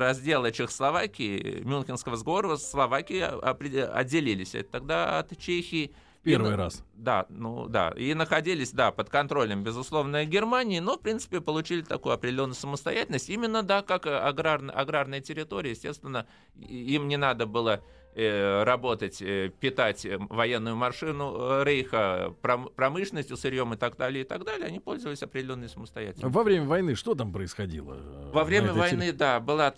[0.00, 4.54] раздела Чехословакии, Мюнхенского сговора, Словакии отделились.
[4.54, 5.92] Это тогда от Чехии
[6.26, 6.84] Первый и, раз.
[6.94, 7.90] Да, ну да.
[7.96, 13.30] И находились, да, под контролем, безусловно, Германии, но, в принципе, получили такую определенную самостоятельность.
[13.30, 17.80] Именно, да, как аграрная, территория, естественно, им не надо было
[18.16, 24.66] работать, э, питать э, военную машину Рейха промышленностью, сырьем и так далее, и так далее,
[24.66, 26.30] они пользовались определенной самостоятельностью.
[26.30, 27.98] Во время войны что там происходило?
[28.32, 29.70] Во время войны, да, была,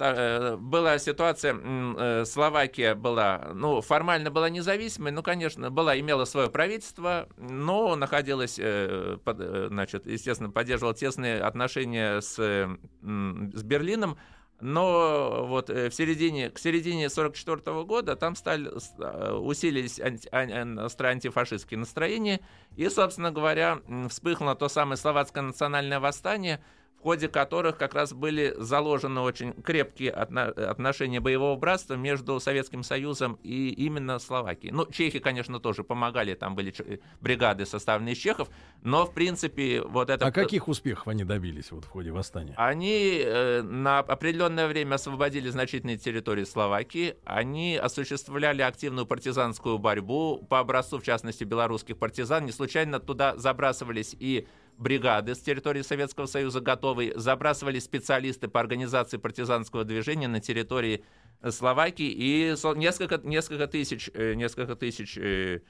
[0.56, 7.96] была ситуация, Словакия была, ну, формально была независимой, ну, конечно, была, имела свое правительство, но
[7.96, 14.16] находилась, значит, естественно, поддерживала тесные отношения с, с Берлином,
[14.60, 21.78] но вот э, в середине, к середине 1944 года там стали, э, усилились анти, антифашистские
[21.78, 22.40] настроения,
[22.76, 26.60] и, собственно говоря, вспыхнуло то самое словацкое национальное восстание–
[26.98, 33.38] в ходе которых как раз были заложены очень крепкие отношения боевого братства между Советским Союзом
[33.44, 34.72] и именно Словакией.
[34.72, 36.74] Ну, чехи, конечно, тоже помогали, там были
[37.20, 38.48] бригады, составленные из чехов,
[38.82, 40.26] но, в принципе, вот это...
[40.26, 42.54] А каких успехов они добились вот в ходе восстания?
[42.56, 50.58] Они э, на определенное время освободили значительные территории Словакии, они осуществляли активную партизанскую борьбу по
[50.58, 52.44] образцу, в частности, белорусских партизан.
[52.44, 59.16] Не случайно туда забрасывались и бригады с территории Советского Союза готовы, забрасывали специалисты по организации
[59.16, 61.04] партизанского движения на территории
[61.50, 65.60] Словакии, и несколько, несколько тысяч, э, несколько тысяч э,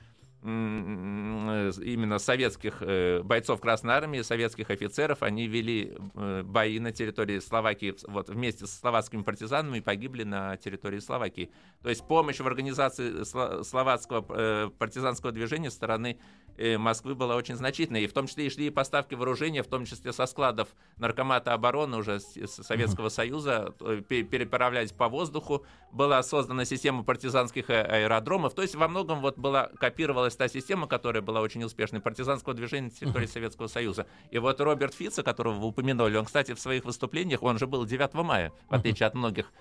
[0.42, 2.83] именно советских
[3.24, 5.96] бойцов Красной Армии, советских офицеров, они вели
[6.44, 11.51] бои на территории Словакии вот, вместе с словацкими партизанами и погибли на территории Словакии.
[11.83, 13.24] То есть помощь в организации
[13.64, 16.18] словацкого партизанского движения со стороны
[16.59, 18.03] Э, Москвы была очень значительной.
[18.03, 21.96] И в том числе и шли поставки вооружения, в том числе со складов Наркомата обороны
[21.96, 25.64] уже Советского Союза, э, переправлялись по воздуху.
[25.92, 28.55] Была создана система партизанских э, аэродромов.
[28.55, 32.88] То есть во многом вот была, копировалась та система, которая была очень успешной, партизанского движения
[32.88, 34.07] на территории Советского Союза.
[34.31, 37.85] И вот Роберт Фица, которого вы упомянули, он, кстати, в своих выступлениях, он же был
[37.85, 39.53] 9 мая, в отличие от многих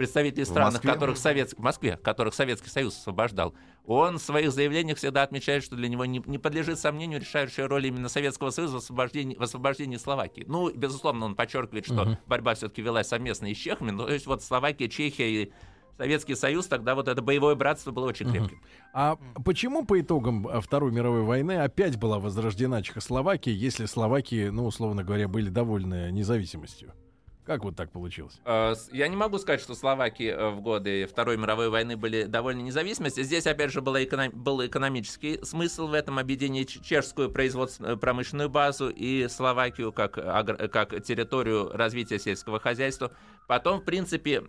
[0.00, 1.52] представителей стран, в которых Совет...
[1.52, 3.54] в Москве, которых Советский Союз освобождал,
[3.84, 7.86] он в своих заявлениях всегда отмечает, что для него не, не подлежит сомнению решающая роль
[7.86, 10.44] именно Советского Союза в освобождении, в освобождении Словакии.
[10.46, 12.18] Ну, безусловно, он подчеркивает, что угу.
[12.26, 15.52] борьба все-таки велась совместно и с чехами, но то есть вот Словакия, Чехия и
[16.00, 18.56] Советский Союз, тогда вот это боевое братство было очень крепким.
[18.56, 18.66] Угу.
[18.94, 24.64] А почему по итогам а, Второй мировой войны опять была возрождена Чехословакия, если Словакии, ну,
[24.64, 26.94] условно говоря, были довольны независимостью?
[27.44, 28.40] Как вот так получилось?
[28.44, 32.60] Э, я не могу сказать, что Словаки э, в годы Второй мировой войны были довольно
[32.60, 33.22] независимости.
[33.22, 34.30] Здесь, опять же, была эконом...
[34.32, 41.70] был экономический смысл в этом объединении чешскую производственную промышленную базу и Словакию как, как территорию
[41.72, 43.12] развития сельского хозяйства.
[43.46, 44.42] Потом, в принципе,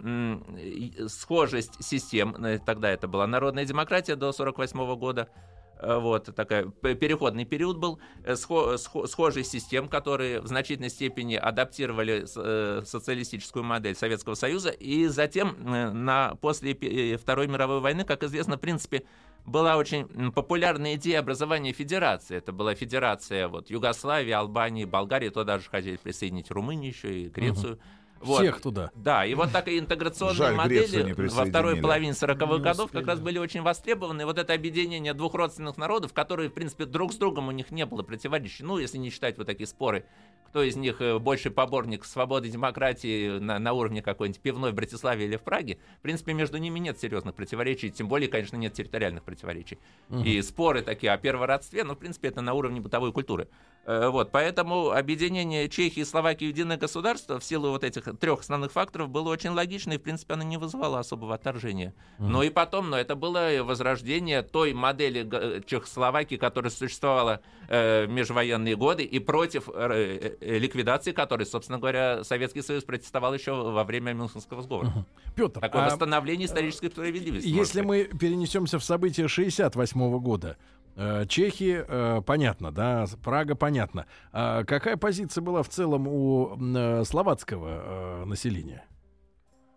[1.07, 7.45] схожесть систем, э, тогда это была народная демократия до 1948 года, Э, вот такой переходный
[7.45, 14.69] период был э, схожий систем, которые в значительной степени адаптировали э, социалистическую модель Советского Союза.
[14.69, 16.75] И затем, на, после
[17.17, 19.03] Второй мировой войны, как известно, в принципе,
[19.45, 22.37] была очень популярная идея образования федерации.
[22.37, 27.73] Это была федерация вот, Югославии, Албании, Болгарии, туда даже хотели присоединить Румынию еще и Грецию.
[27.73, 27.79] Uh-huh.
[28.21, 28.41] Вот.
[28.41, 28.91] Всех туда.
[28.95, 33.01] Да, и вот такие интеграционные Жаль, модели во второй половине 40-х Не годов успели.
[33.01, 34.21] как раз были очень востребованы.
[34.21, 37.71] И вот это объединение двух родственных народов, которые, в принципе, друг с другом у них
[37.71, 38.63] не было противоречий.
[38.63, 40.05] Ну, если не считать вот такие споры,
[40.51, 44.75] кто из них э, больше поборник свободы и демократии на, на уровне какой-нибудь пивной в
[44.75, 45.79] Братиславе или в Праге.
[45.99, 49.79] В принципе, между ними нет серьезных противоречий, тем более, конечно, нет территориальных противоречий.
[50.25, 53.47] И споры такие о первородстве, ну, в принципе, это на уровне бытовой культуры.
[53.85, 58.41] Э, Вот, поэтому объединение Чехии и Словакии в единое государство в силу вот этих трех
[58.41, 61.93] основных факторов было очень логично, и, в принципе, оно не вызывало особого отторжения.
[62.19, 68.09] Но и потом, но это было возрождение той модели г- Чехословакии, которая существовала э, в
[68.09, 73.83] межвоенные годы, и против э, э, ликвидации которой, собственно говоря, Советский Союз протестовал еще во
[73.83, 75.05] время Мюнхенского сговора.
[75.35, 77.47] Петр, Такое а восстановление исторической справедливости.
[77.47, 80.57] если мы перенесемся в события 68 года,
[80.95, 84.05] э, Чехии, э, понятно, да, Прага, понятно.
[84.31, 88.85] А какая позиция была в целом у э, словацкого населения?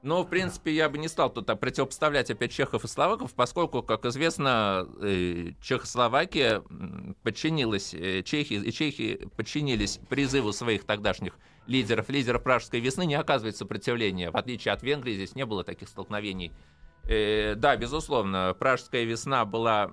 [0.02, 4.04] Ну, в принципе, я бы не стал тут противопоставлять опять чехов и словаков, поскольку, как
[4.04, 4.86] известно,
[5.62, 6.62] Чехословакия
[7.22, 12.10] подчинилась Чехии, и чехи подчинились призыву своих тогдашних лидеров.
[12.10, 14.30] Лидеров Пражской весны не оказывает сопротивления.
[14.30, 16.52] В отличие от Венгрии, здесь не было таких столкновений.
[17.06, 19.90] Э, да, безусловно, Пражская весна была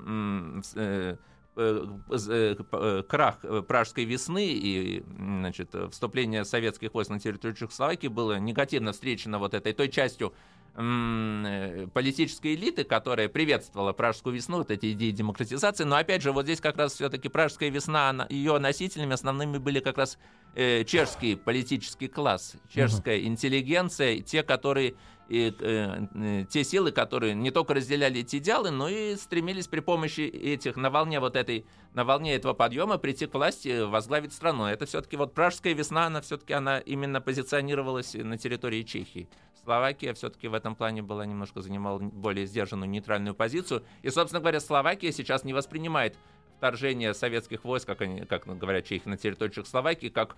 [0.76, 1.16] э,
[1.58, 8.94] э, э, крах Пражской весны и значит, вступление советских войск на территорию Чехословакии было негативно
[8.94, 10.34] встречено вот этой той частью
[10.74, 15.84] политической элиты, которая приветствовала Пражскую весну, вот эти идеи демократизации.
[15.84, 19.80] Но опять же, вот здесь как раз все-таки Пражская весна, она- ее носителями основными были
[19.80, 20.18] как раз
[20.56, 24.96] э, чешский политический класс, чешская интеллигенция, и те, которые
[25.32, 29.80] и, э, э, те силы, которые не только разделяли эти идеалы, но и стремились при
[29.80, 34.66] помощи этих на волне вот этой на волне этого подъема прийти к власти, возглавить страну.
[34.66, 39.30] Это все-таки вот пражская весна, она все-таки она именно позиционировалась на территории Чехии.
[39.64, 43.84] Словакия все-таки в этом плане была немножко занимала более сдержанную нейтральную позицию.
[44.02, 46.18] И, собственно говоря, Словакия сейчас не воспринимает
[46.58, 50.36] вторжение советских войск, как, они, как говорят чехи, на территорию Чехословакии, как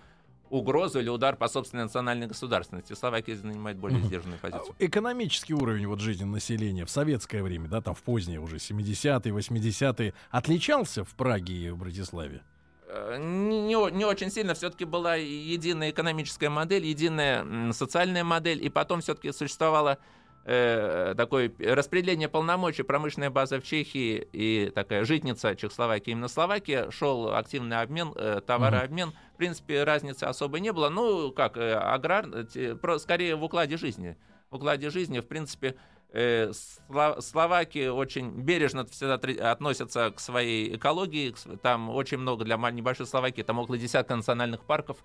[0.50, 2.92] угрозу или удар по собственной национальной государственности.
[2.92, 4.74] Словакия занимает более сдержанную А позицию.
[4.78, 10.14] Экономический уровень вот жизни населения в советское время, да, там в поздние уже 70-е, 80-е,
[10.30, 12.42] отличался в Праге и в Братиславе?
[12.94, 19.00] Э, Не, не очень сильно все-таки была единая экономическая модель, единая социальная модель, и потом
[19.00, 19.98] все-таки существовало
[20.44, 27.34] э, такое распределение полномочий, промышленная база в Чехии и такая житница Чехословакии, именно Словакия, шел
[27.34, 29.12] активный обмен, э, товарообмен.
[29.34, 30.88] В принципе, разницы особо не было.
[30.90, 34.16] Ну, как, э, аграр, э, те- про- скорее в укладе жизни.
[34.50, 35.74] В укладе жизни, в принципе, э,
[36.14, 39.14] Словаки очень бережно всегда
[39.50, 41.34] относятся к своей экологии.
[41.60, 44.98] Там очень много для небольшой Словакии, там около десятка национальных парков.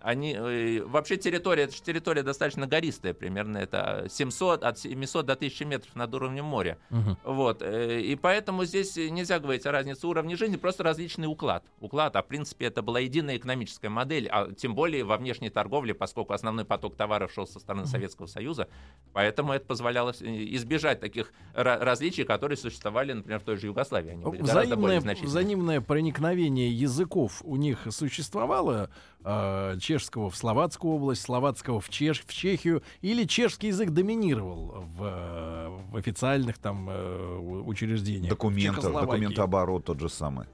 [0.00, 5.34] Они, э, вообще территория, это же территория достаточно гористая, примерно это 700, от 700 до
[5.34, 6.78] 1000 метров над уровнем моря.
[7.24, 11.64] Вот, э, и поэтому здесь нельзя говорить о разнице уровня жизни, просто различный уклад.
[11.80, 15.94] Уклад, а в принципе это была единая экономическая модель, а тем более во внешней торговле,
[15.94, 18.68] поскольку основной поток товаров шел со стороны Советского Союза,
[19.12, 24.10] поэтому это позволяло э, избежать таких ра- различий, которые существовали, например, в той же Югославии.
[24.12, 28.90] Они были Взаимное, взаимное проникновение языков у них существовало
[29.24, 35.80] э, чешского в словацкую область, словацкого в, Чеш, в Чехию, или чешский язык доминировал в,
[35.90, 38.30] в официальных там э, учреждениях?
[38.38, 39.10] Чехословакии?
[39.10, 40.46] документооборот тот же самый.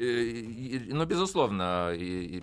[0.00, 1.94] Э, Ну, безусловно,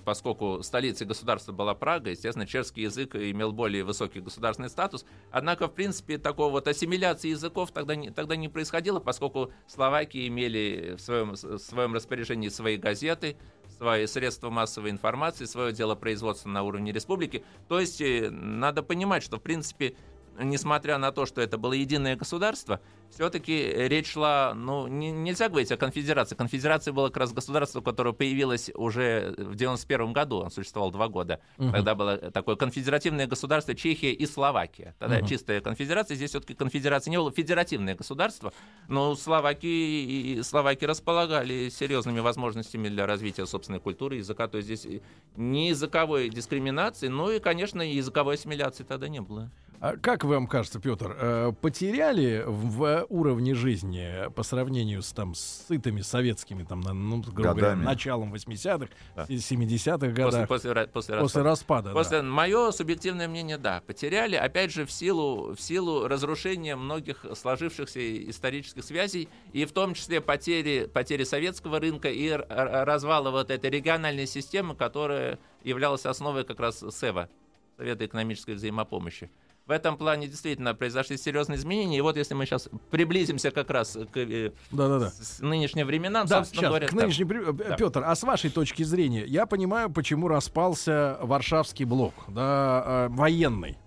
[0.05, 5.05] поскольку столицей государства была Прага, естественно, чешский язык имел более высокий государственный статус.
[5.31, 10.95] Однако, в принципе, такого вот ассимиляции языков тогда не, тогда не происходило, поскольку словаки имели
[10.97, 13.37] в своем, в своем распоряжении свои газеты,
[13.75, 17.43] свои средства массовой информации, свое дело производства на уровне республики.
[17.67, 19.95] То есть э, надо понимать, что, в принципе,
[20.39, 25.71] несмотря на то, что это было единое государство, все-таки речь шла, ну, не- нельзя говорить
[25.71, 26.35] о конфедерации.
[26.35, 31.39] Конфедерация была как раз государство, которое появилось уже в 91 году, он существовал два года.
[31.57, 34.95] Тогда было такое конфедеративное государство Чехия и Словакия.
[34.99, 38.51] Тогда чистая конфедерация, здесь все-таки конфедерации не было, федеративное государство,
[38.87, 45.01] но словаки и словаки располагали серьезными возможностями для развития собственной культуры, языка, то есть здесь
[45.35, 49.49] ни языковой дискриминации, ну и, конечно, языковой ассимиляции тогда не было.
[49.79, 55.65] А как вам кажется, Петр, э, потеряли в уровне жизни по сравнению с там с
[55.67, 58.89] сытыми советскими там ну, грубо говоря, началом 80-х,
[59.27, 61.43] 70-х После, годах, после, после после распада.
[61.43, 61.89] распада?
[61.89, 61.93] да.
[61.93, 68.29] После, мое субъективное мнение, да, потеряли, опять же, в силу, в силу разрушения многих сложившихся
[68.29, 74.25] исторических связей, и в том числе потери, потери советского рынка и развала вот этой региональной
[74.25, 77.29] системы, которая являлась основой как раз СЭВа,
[77.77, 79.29] Совета экономической взаимопомощи.
[79.67, 81.97] В этом плане действительно произошли серьезные изменения.
[81.97, 85.09] И вот если мы сейчас приблизимся как раз к э, Да-да-да.
[85.09, 87.07] с нынешним временам, Да, собственно сейчас, говоря, к да.
[87.07, 92.83] при- э, Петр, а с вашей точки зрения, я понимаю, почему распался Варшавский блок, да,
[92.85, 93.77] э, военный.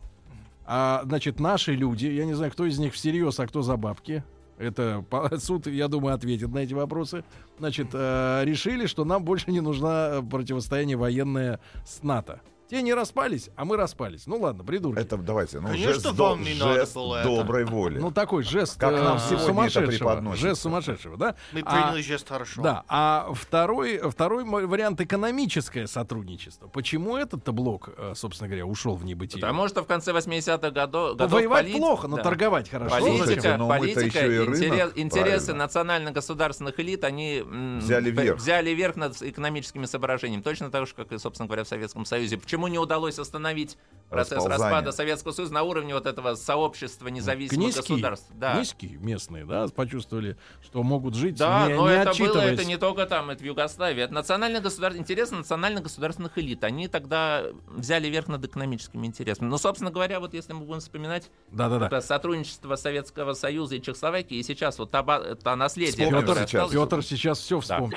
[0.66, 4.22] А, значит, наши люди, я не знаю, кто из них всерьез, а кто за бабки,
[4.58, 5.02] это
[5.38, 7.24] суд, я думаю, ответит на эти вопросы.
[7.58, 12.42] Значит, э, решили, что нам больше не нужна противостояние военное с НАТО.
[12.70, 14.26] Те не распались, а мы распались.
[14.28, 15.00] Ну ладно, придурки.
[15.00, 17.28] Это давайте, ну, Конечно, жест, до- вам не надо жест было это.
[17.28, 17.98] доброй воли.
[17.98, 20.36] Ну такой жест Как э, нам сегодня это сумасшедшего.
[20.36, 21.34] Жест сумасшедшего, да?
[21.52, 22.62] Мы А- приняли жест хорошо.
[22.62, 26.68] Да, а второй, второй вариант экономическое сотрудничество.
[26.68, 29.40] Почему этот-то блок, э, собственно говоря, ушел в небытие?
[29.40, 32.22] Потому что в конце 80-х годов, Ну, годов воевать полит- плохо, но да.
[32.22, 32.94] торговать хорошо.
[33.00, 37.42] Политика, но политика, рынок, интерес- интересы национально-государственных элит, они
[37.80, 38.38] Взяли верх.
[38.38, 40.42] взяли верх над экономическими соображениями.
[40.42, 42.36] Точно так же, как и, собственно говоря, в Советском Союзе.
[42.38, 43.76] Почему не удалось остановить
[44.10, 48.26] процесс распада Советского Союза на уровне вот этого сообщества независимых Низкие, государств?
[48.34, 48.58] Да.
[48.58, 52.76] низкие местные, да, почувствовали, что могут жить, Да, не, но не это было, это не
[52.76, 54.02] только там, это в Югославии.
[54.02, 56.64] Это национальное государство, интересы национально-государственных элит.
[56.64, 59.48] Они тогда взяли верх над экономическими интересами.
[59.48, 61.86] Ну, собственно говоря, вот если мы будем вспоминать Да-да-да.
[61.86, 65.02] это сотрудничество Советского Союза и Чехословакии, и сейчас вот та,
[65.36, 66.70] та наследие, которое сейчас.
[66.70, 67.96] Петр сейчас все вспомнил.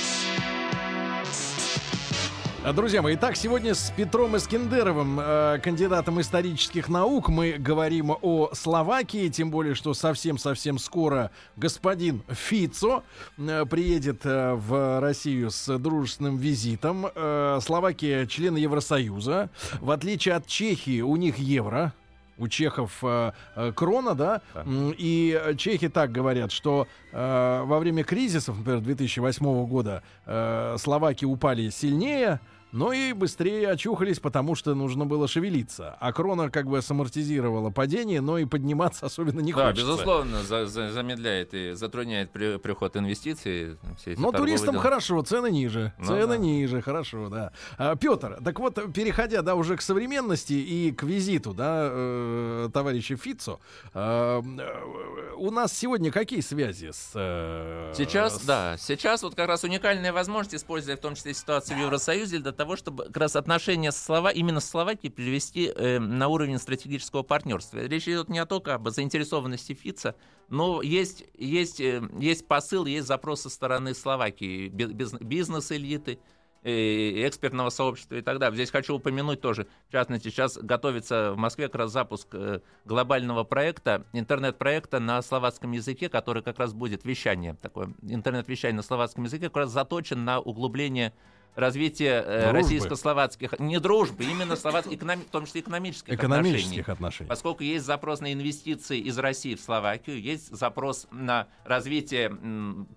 [2.63, 9.29] Друзья мои, итак, сегодня с Петром Искендеровым, э, кандидатом исторических наук, мы говорим о Словакии,
[9.29, 13.03] тем более, что совсем-совсем скоро господин Фицо
[13.39, 17.07] э, приедет э, в Россию с дружественным визитом.
[17.15, 19.49] Э, Словакия член Евросоюза.
[19.79, 21.93] В отличие от Чехии, у них евро.
[22.41, 24.41] У чехов э, э, крона, да?
[24.55, 30.75] М, И э, чехи так говорят, что э, во время кризисов, например, 2008 года, э,
[30.79, 32.39] Словаки упали сильнее,
[32.71, 35.95] но и быстрее очухались, потому что нужно было шевелиться.
[35.99, 39.85] А крона как бы самортизировала падение, но и подниматься особенно не Да, хочется.
[39.87, 43.77] безусловно, за- за- замедляет и затрудняет при- приход инвестиций.
[44.17, 44.83] Но туристам дела.
[44.83, 45.93] хорошо, цены ниже.
[45.99, 46.37] Ну цены да.
[46.37, 47.51] ниже, хорошо, да.
[47.77, 53.15] А, Петр, так вот, переходя, да, уже к современности и к визиту, да, э, товарища
[53.17, 53.59] Фицо,
[53.93, 57.11] э, э, у нас сегодня какие связи с...
[57.15, 61.77] э, Сейчас, с- да, сейчас вот как раз уникальная возможность, используя в том числе ситуацию
[61.77, 64.29] в Евросоюзе, для того, чтобы как раз отношения с Слова...
[64.29, 67.79] именно с Словакией привести э, на уровень стратегического партнерства.
[67.79, 70.15] Речь идет не только об заинтересованности Фица,
[70.47, 76.19] но есть, есть, э, есть посыл, есть запрос со стороны Словакии, би- биз- бизнес-элиты,
[76.63, 78.55] э, экспертного сообщества и так далее.
[78.55, 83.43] Здесь хочу упомянуть тоже, в частности, сейчас готовится в Москве как раз запуск э, глобального
[83.43, 89.45] проекта, интернет-проекта на словацком языке, который как раз будет вещание, такое интернет-вещание на словацком языке,
[89.47, 91.11] как раз заточен на углубление
[91.55, 92.57] развития э, Дружбы.
[92.57, 96.93] российско-словацких, не дружбы, именно словацких, экономи- в том числе экономических, экономических отношений.
[96.93, 97.29] отношений.
[97.29, 102.29] Поскольку есть запрос на инвестиции из России в Словакию, есть запрос на развитие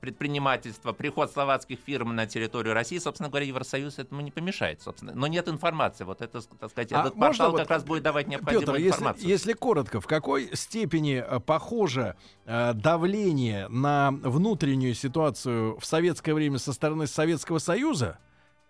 [0.01, 5.13] предпринимательства, приход словацких фирм на территорию России, собственно говоря, Евросоюз этому не помешает, собственно.
[5.15, 6.05] Но нет информации.
[6.05, 8.89] Вот это, так сказать, А этот портал вот, как раз будет давать необходимую Петр, если,
[8.89, 9.29] информацию.
[9.29, 16.59] если коротко, в какой степени э, похоже э, давление на внутреннюю ситуацию в советское время
[16.59, 18.19] со стороны Советского Союза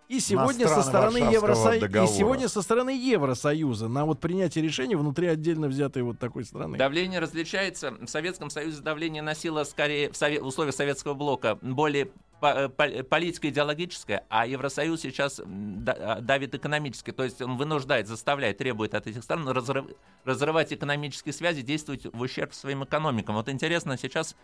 [0.07, 5.27] и сегодня со стороны Евросоюза и сегодня со стороны Евросоюза на вот принятие решений внутри
[5.27, 6.77] отдельно взятой вот такой страны?
[6.77, 7.91] Давление различается.
[7.91, 12.69] В Советском Союзе давление носило скорее в, сове- в условиях советского блока более по- э,
[12.69, 17.11] по- политико-идеологическое, а Евросоюз сейчас а, давит экономически.
[17.11, 19.95] То есть он вынуждает, заставляет, требует от этих стран разрыв-
[20.25, 23.35] разрывать экономические связи, действовать в ущерб своим экономикам.
[23.35, 24.35] Вот интересно, сейчас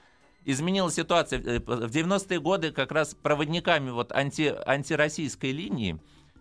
[0.46, 1.39] изменилась ситуация.
[1.42, 6.00] Э, В 90-е годы как раз проводниками вот анти, антироссийской линии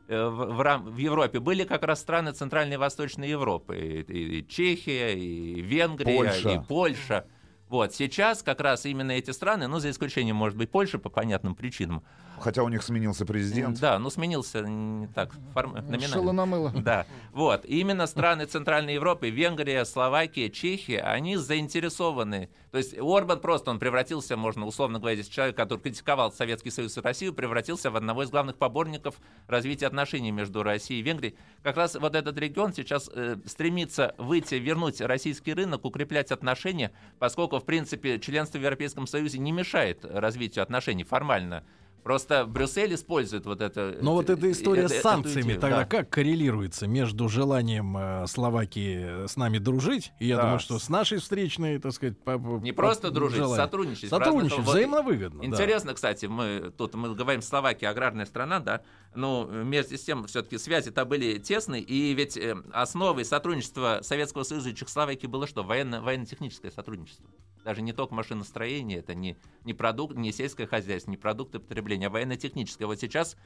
[0.08, 4.04] э, в, в рам- в Европе были как раз страны Центральной и Восточной Европы.
[4.08, 6.50] И- и Чехия, и Венгрия, Польша.
[6.50, 7.26] и Польша.
[7.68, 11.54] Вот, сейчас как раз именно эти страны, ну, за исключением, может быть, Польши по понятным
[11.54, 12.02] причинам.
[12.40, 13.78] Хотя у них сменился президент.
[13.80, 15.74] Да, ну, сменился не так, форм...
[15.74, 16.08] номинально.
[16.08, 16.72] Шило на мыло.
[16.74, 17.64] Да, вот.
[17.64, 22.48] И именно страны Центральной Европы, Венгрия, Словакия, Чехия, они заинтересованы.
[22.70, 26.96] То есть Орбан просто, он превратился, можно условно говоря, здесь человек, который критиковал Советский Союз
[26.96, 29.16] и Россию, превратился в одного из главных поборников
[29.46, 31.36] развития отношений между Россией и Венгрией.
[31.62, 37.58] Как раз вот этот регион сейчас э, стремится выйти, вернуть российский рынок, укреплять отношения, поскольку,
[37.58, 41.64] в принципе, членство в Европейском Союзе не мешает развитию отношений формально
[42.02, 43.98] Просто Брюссель использует вот это.
[44.00, 45.84] Но вот э, эта история э, с санкциями идею, тогда да.
[45.84, 50.12] как коррелируется между желанием э, Словакии с нами дружить?
[50.18, 50.42] И я Да.
[50.42, 52.32] думаю, что с нашей встречной, так сказать, по-
[52.62, 53.56] Не по- просто дружить, желанием.
[53.64, 54.10] сотрудничать.
[54.10, 55.40] Сотрудничать, разных- взаимно выгодно.
[55.40, 55.46] да.
[55.46, 58.82] Интересно, кстати, мы тут мы говорим Словакия аграрная страна, да,
[59.14, 64.70] но вместе с тем все-таки связи-то были тесные, и ведь э, основой сотрудничества Советского Союза
[64.70, 65.62] и Чехословакии было что?
[65.62, 67.26] Военно, военно-техническое сотрудничество.
[67.64, 72.10] Даже не только машиностроение, это не, не продукт, не сельское хозяйство, не продукты потребления, а
[72.10, 72.86] военно-техническое.
[72.86, 73.36] Вот сейчас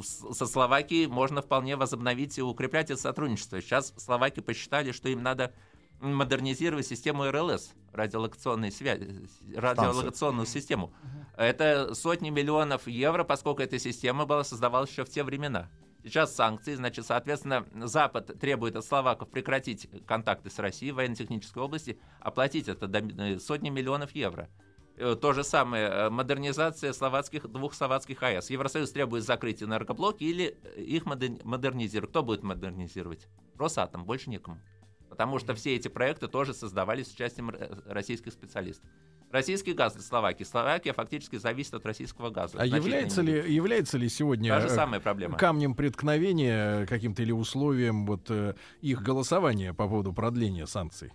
[0.00, 3.60] со Словакией можно вполне возобновить и укреплять это сотрудничество.
[3.60, 5.52] Сейчас словаки посчитали, что им надо
[6.00, 10.92] модернизировать систему РЛС, радиолокационной связи, радиолокационную систему.
[11.36, 15.68] Это сотни миллионов евро, поскольку эта система была создавалась еще в те времена.
[16.02, 21.98] Сейчас санкции, значит, соответственно, Запад требует от словаков прекратить контакты с Россией в военно-технической области,
[22.20, 24.48] оплатить это до э, сотни миллионов евро.
[24.96, 28.50] Э, То же самое, э, модернизация словацких, двух словацких АЭС.
[28.50, 32.10] Евросоюз требует закрыть энергоблоки или их модер- модернизировать.
[32.10, 33.28] Кто будет модернизировать?
[33.58, 34.60] Росатом, больше некому.
[35.10, 37.50] Потому что все эти проекты тоже создавались с участием
[37.84, 38.88] российских специалистов.
[39.30, 40.42] Российский газ для Словакии.
[40.44, 42.56] Словакия фактически зависит от российского газа.
[42.58, 45.38] А является ли, является ли сегодня Та же э, самая проблема.
[45.38, 51.12] камнем преткновения каким-то или условием вот э, их голосования по поводу продления санкций?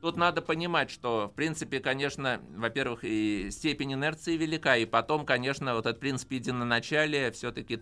[0.00, 5.74] Тут надо понимать, что, в принципе, конечно, во-первых, и степень инерции велика, и потом, конечно,
[5.74, 7.80] вот этот принцип единоначалия все-таки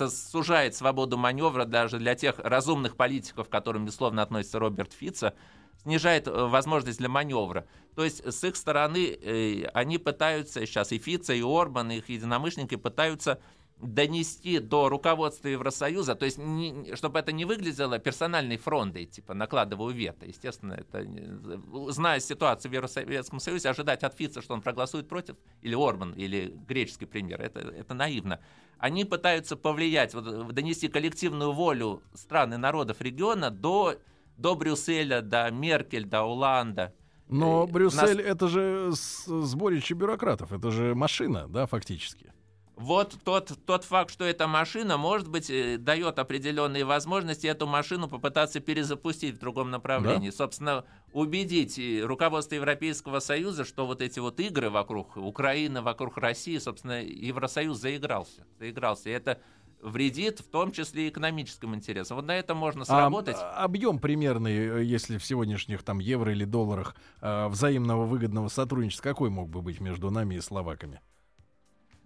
[0.00, 5.34] сужает свободу маневра даже для тех разумных политиков, к которым, безусловно, относится Роберт Фица,
[5.82, 7.66] снижает э, возможность для маневра.
[7.94, 12.08] То есть с их стороны э, они пытаются сейчас, и Фица, и Орбан, и их
[12.08, 13.40] единомышленники пытаются
[13.80, 19.94] донести до руководства Евросоюза, то есть не- чтобы это не выглядело персональной фронтой, типа накладываю
[19.94, 20.26] вето.
[20.26, 25.36] Естественно, это не- зная ситуацию в Евросоветском Союзе, ожидать от Фица, что он проголосует против,
[25.62, 28.40] или Орбан, или греческий премьер, это, это наивно.
[28.78, 33.94] Они пытаются повлиять, вот, донести коллективную волю стран и народов региона до,
[34.38, 36.94] до Брюсселя, до Меркель, до Оланда.
[37.28, 42.32] Но Э, Брюссель нас- это же сборище бюрократов, это же машина, да, фактически.
[42.76, 48.08] Вот тот, тот факт, что эта машина, может быть, э, дает определенные возможности эту машину
[48.08, 50.30] попытаться перезапустить в другом направлении.
[50.30, 57.02] Собственно, убедить руководство Европейского Союза, что вот эти вот игры вокруг Украины, вокруг России, собственно,
[57.02, 58.46] Евросоюз заигрался.
[58.60, 59.08] Заигрался.
[59.10, 59.40] И это
[59.80, 62.16] вредит в том числе и экономическим интересам.
[62.16, 63.36] Вот на это можно сработать.
[63.38, 69.10] А, объем примерный, э, если в сегодняшних там евро или долларах э, взаимного выгодного сотрудничества,
[69.10, 71.00] какой мог бы быть между нами и словаками?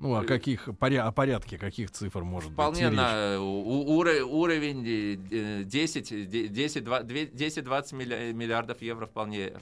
[0.03, 2.96] Ну, о каких поря- о порядке каких цифр может Э, Вполне быть речь?
[2.96, 9.07] на у- уро- уровень э, э, 10, де- 10, два- две- 10-20 милля- миллиардов евро
[9.07, 9.53] вполне,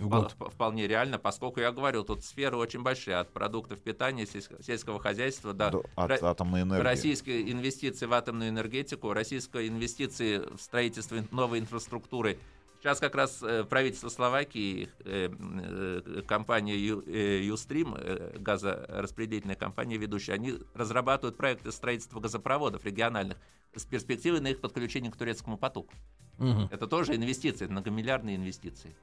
[0.40, 5.52] вполне реально, поскольку я говорю, тут сферы очень большие, от продуктов питания, сельско- сельского хозяйства
[5.52, 6.84] до До- От Ра- атомной энергии.
[6.84, 12.38] российские инвестиции в атомную энергетику, российские инвестиции в строительство новой инфраструктуры.
[12.80, 17.94] Сейчас как раз э, правительство Словакии, э, э, компания Юстрим,
[18.38, 23.36] газораспределительная компания ведущая, они разрабатывают проекты строительства газопроводов региональных
[23.74, 25.92] с перспективой на их подключение к турецкому потоку.
[26.38, 26.68] Мгм.
[26.70, 28.96] Это тоже инвестиции, многомиллиардные инвестиции.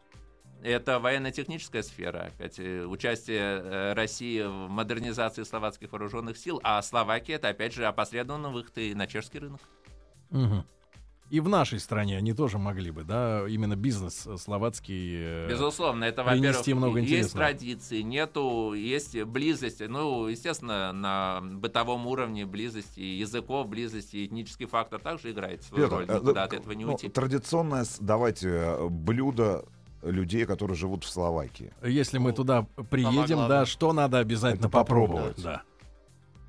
[0.63, 7.73] Это военно-техническая сфера, опять участие России в модернизации словацких вооруженных сил, а Словакия это опять
[7.73, 9.61] же опосредованно выход и на чешский рынок.
[10.32, 10.65] Мгм.
[11.30, 15.15] И в нашей стране они тоже могли бы, да, именно бизнес э, словацкий.
[15.17, 17.45] э, Безусловно, это, принести во-первых, много есть интересного.
[17.47, 25.32] традиции, нету, есть близость, ну, естественно, на бытовом уровне близости языков, близости, этнический фактор также
[25.32, 27.09] играет свою Петр, роль, э, никуда ну, от этого не ну, уйти.
[27.09, 29.65] Традиционное, давайте, блюдо
[30.03, 31.73] людей, которые живут в Словакии.
[31.84, 35.36] Если мы туда приедем, да, что надо обязательно Это попробовать?
[35.36, 35.43] попробовать.
[35.43, 35.63] Да.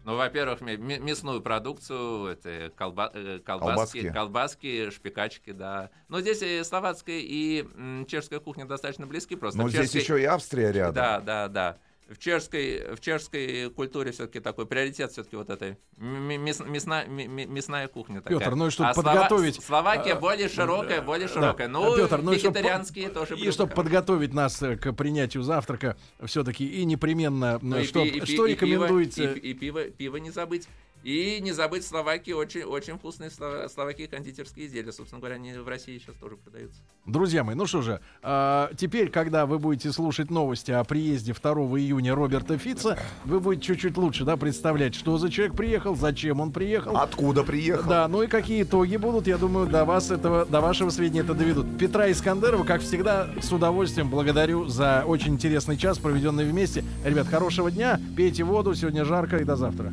[0.09, 4.11] Ну, во-первых, мясную продукцию, это колба- э, колбаски, Колбаски.
[4.11, 5.91] колбаски, шпикачки, да.
[6.09, 7.63] Но здесь и словацкая, и
[8.07, 9.59] чешская кухня достаточно близки просто.
[9.59, 10.95] Но В здесь чешской- еще и Австрия рядом.
[10.95, 11.77] Да, да, да.
[12.09, 17.53] В чешской, в чешской культуре все-таки такой приоритет все-таки вот этой мяс- мясная, м- м-
[17.55, 18.39] мясная кухня такая.
[18.39, 21.69] Пётр, ну и чтобы А Слова- подготовить, Словакия а, более широкая, более широкая.
[21.69, 25.99] Ну, Пётр, ну и чтоб вегетарианские тоже И чтобы подготовить нас э, к принятию завтрака,
[26.25, 29.35] все-таки и непременно, Ну, э, и что, и что и рекомендуете?
[29.35, 30.67] И, и пиво, пиво не забыть.
[31.05, 34.93] И не забыть Словакии, очень, очень вкусные слова- словаки кондитерские изделия.
[34.93, 36.81] Собственно говоря, они в России сейчас тоже продаются.
[37.07, 41.79] Друзья мои, ну что же, а, теперь, когда вы будете слушать новости о приезде 2
[41.79, 46.53] июня Роберта Фица, вы будете чуть-чуть лучше, да, представлять, что за человек приехал, зачем он
[46.53, 46.97] приехал.
[46.97, 47.89] Откуда приехал?
[47.89, 51.35] Да, ну и какие итоги будут, я думаю, до вас этого, до вашего сведения это
[51.35, 51.79] доведут.
[51.79, 56.85] Петра Искандерова, как всегда, с удовольствием благодарю за очень интересный час, проведенный вместе.
[57.05, 59.93] Ребят, хорошего дня, пейте воду, сегодня жарко и до завтра.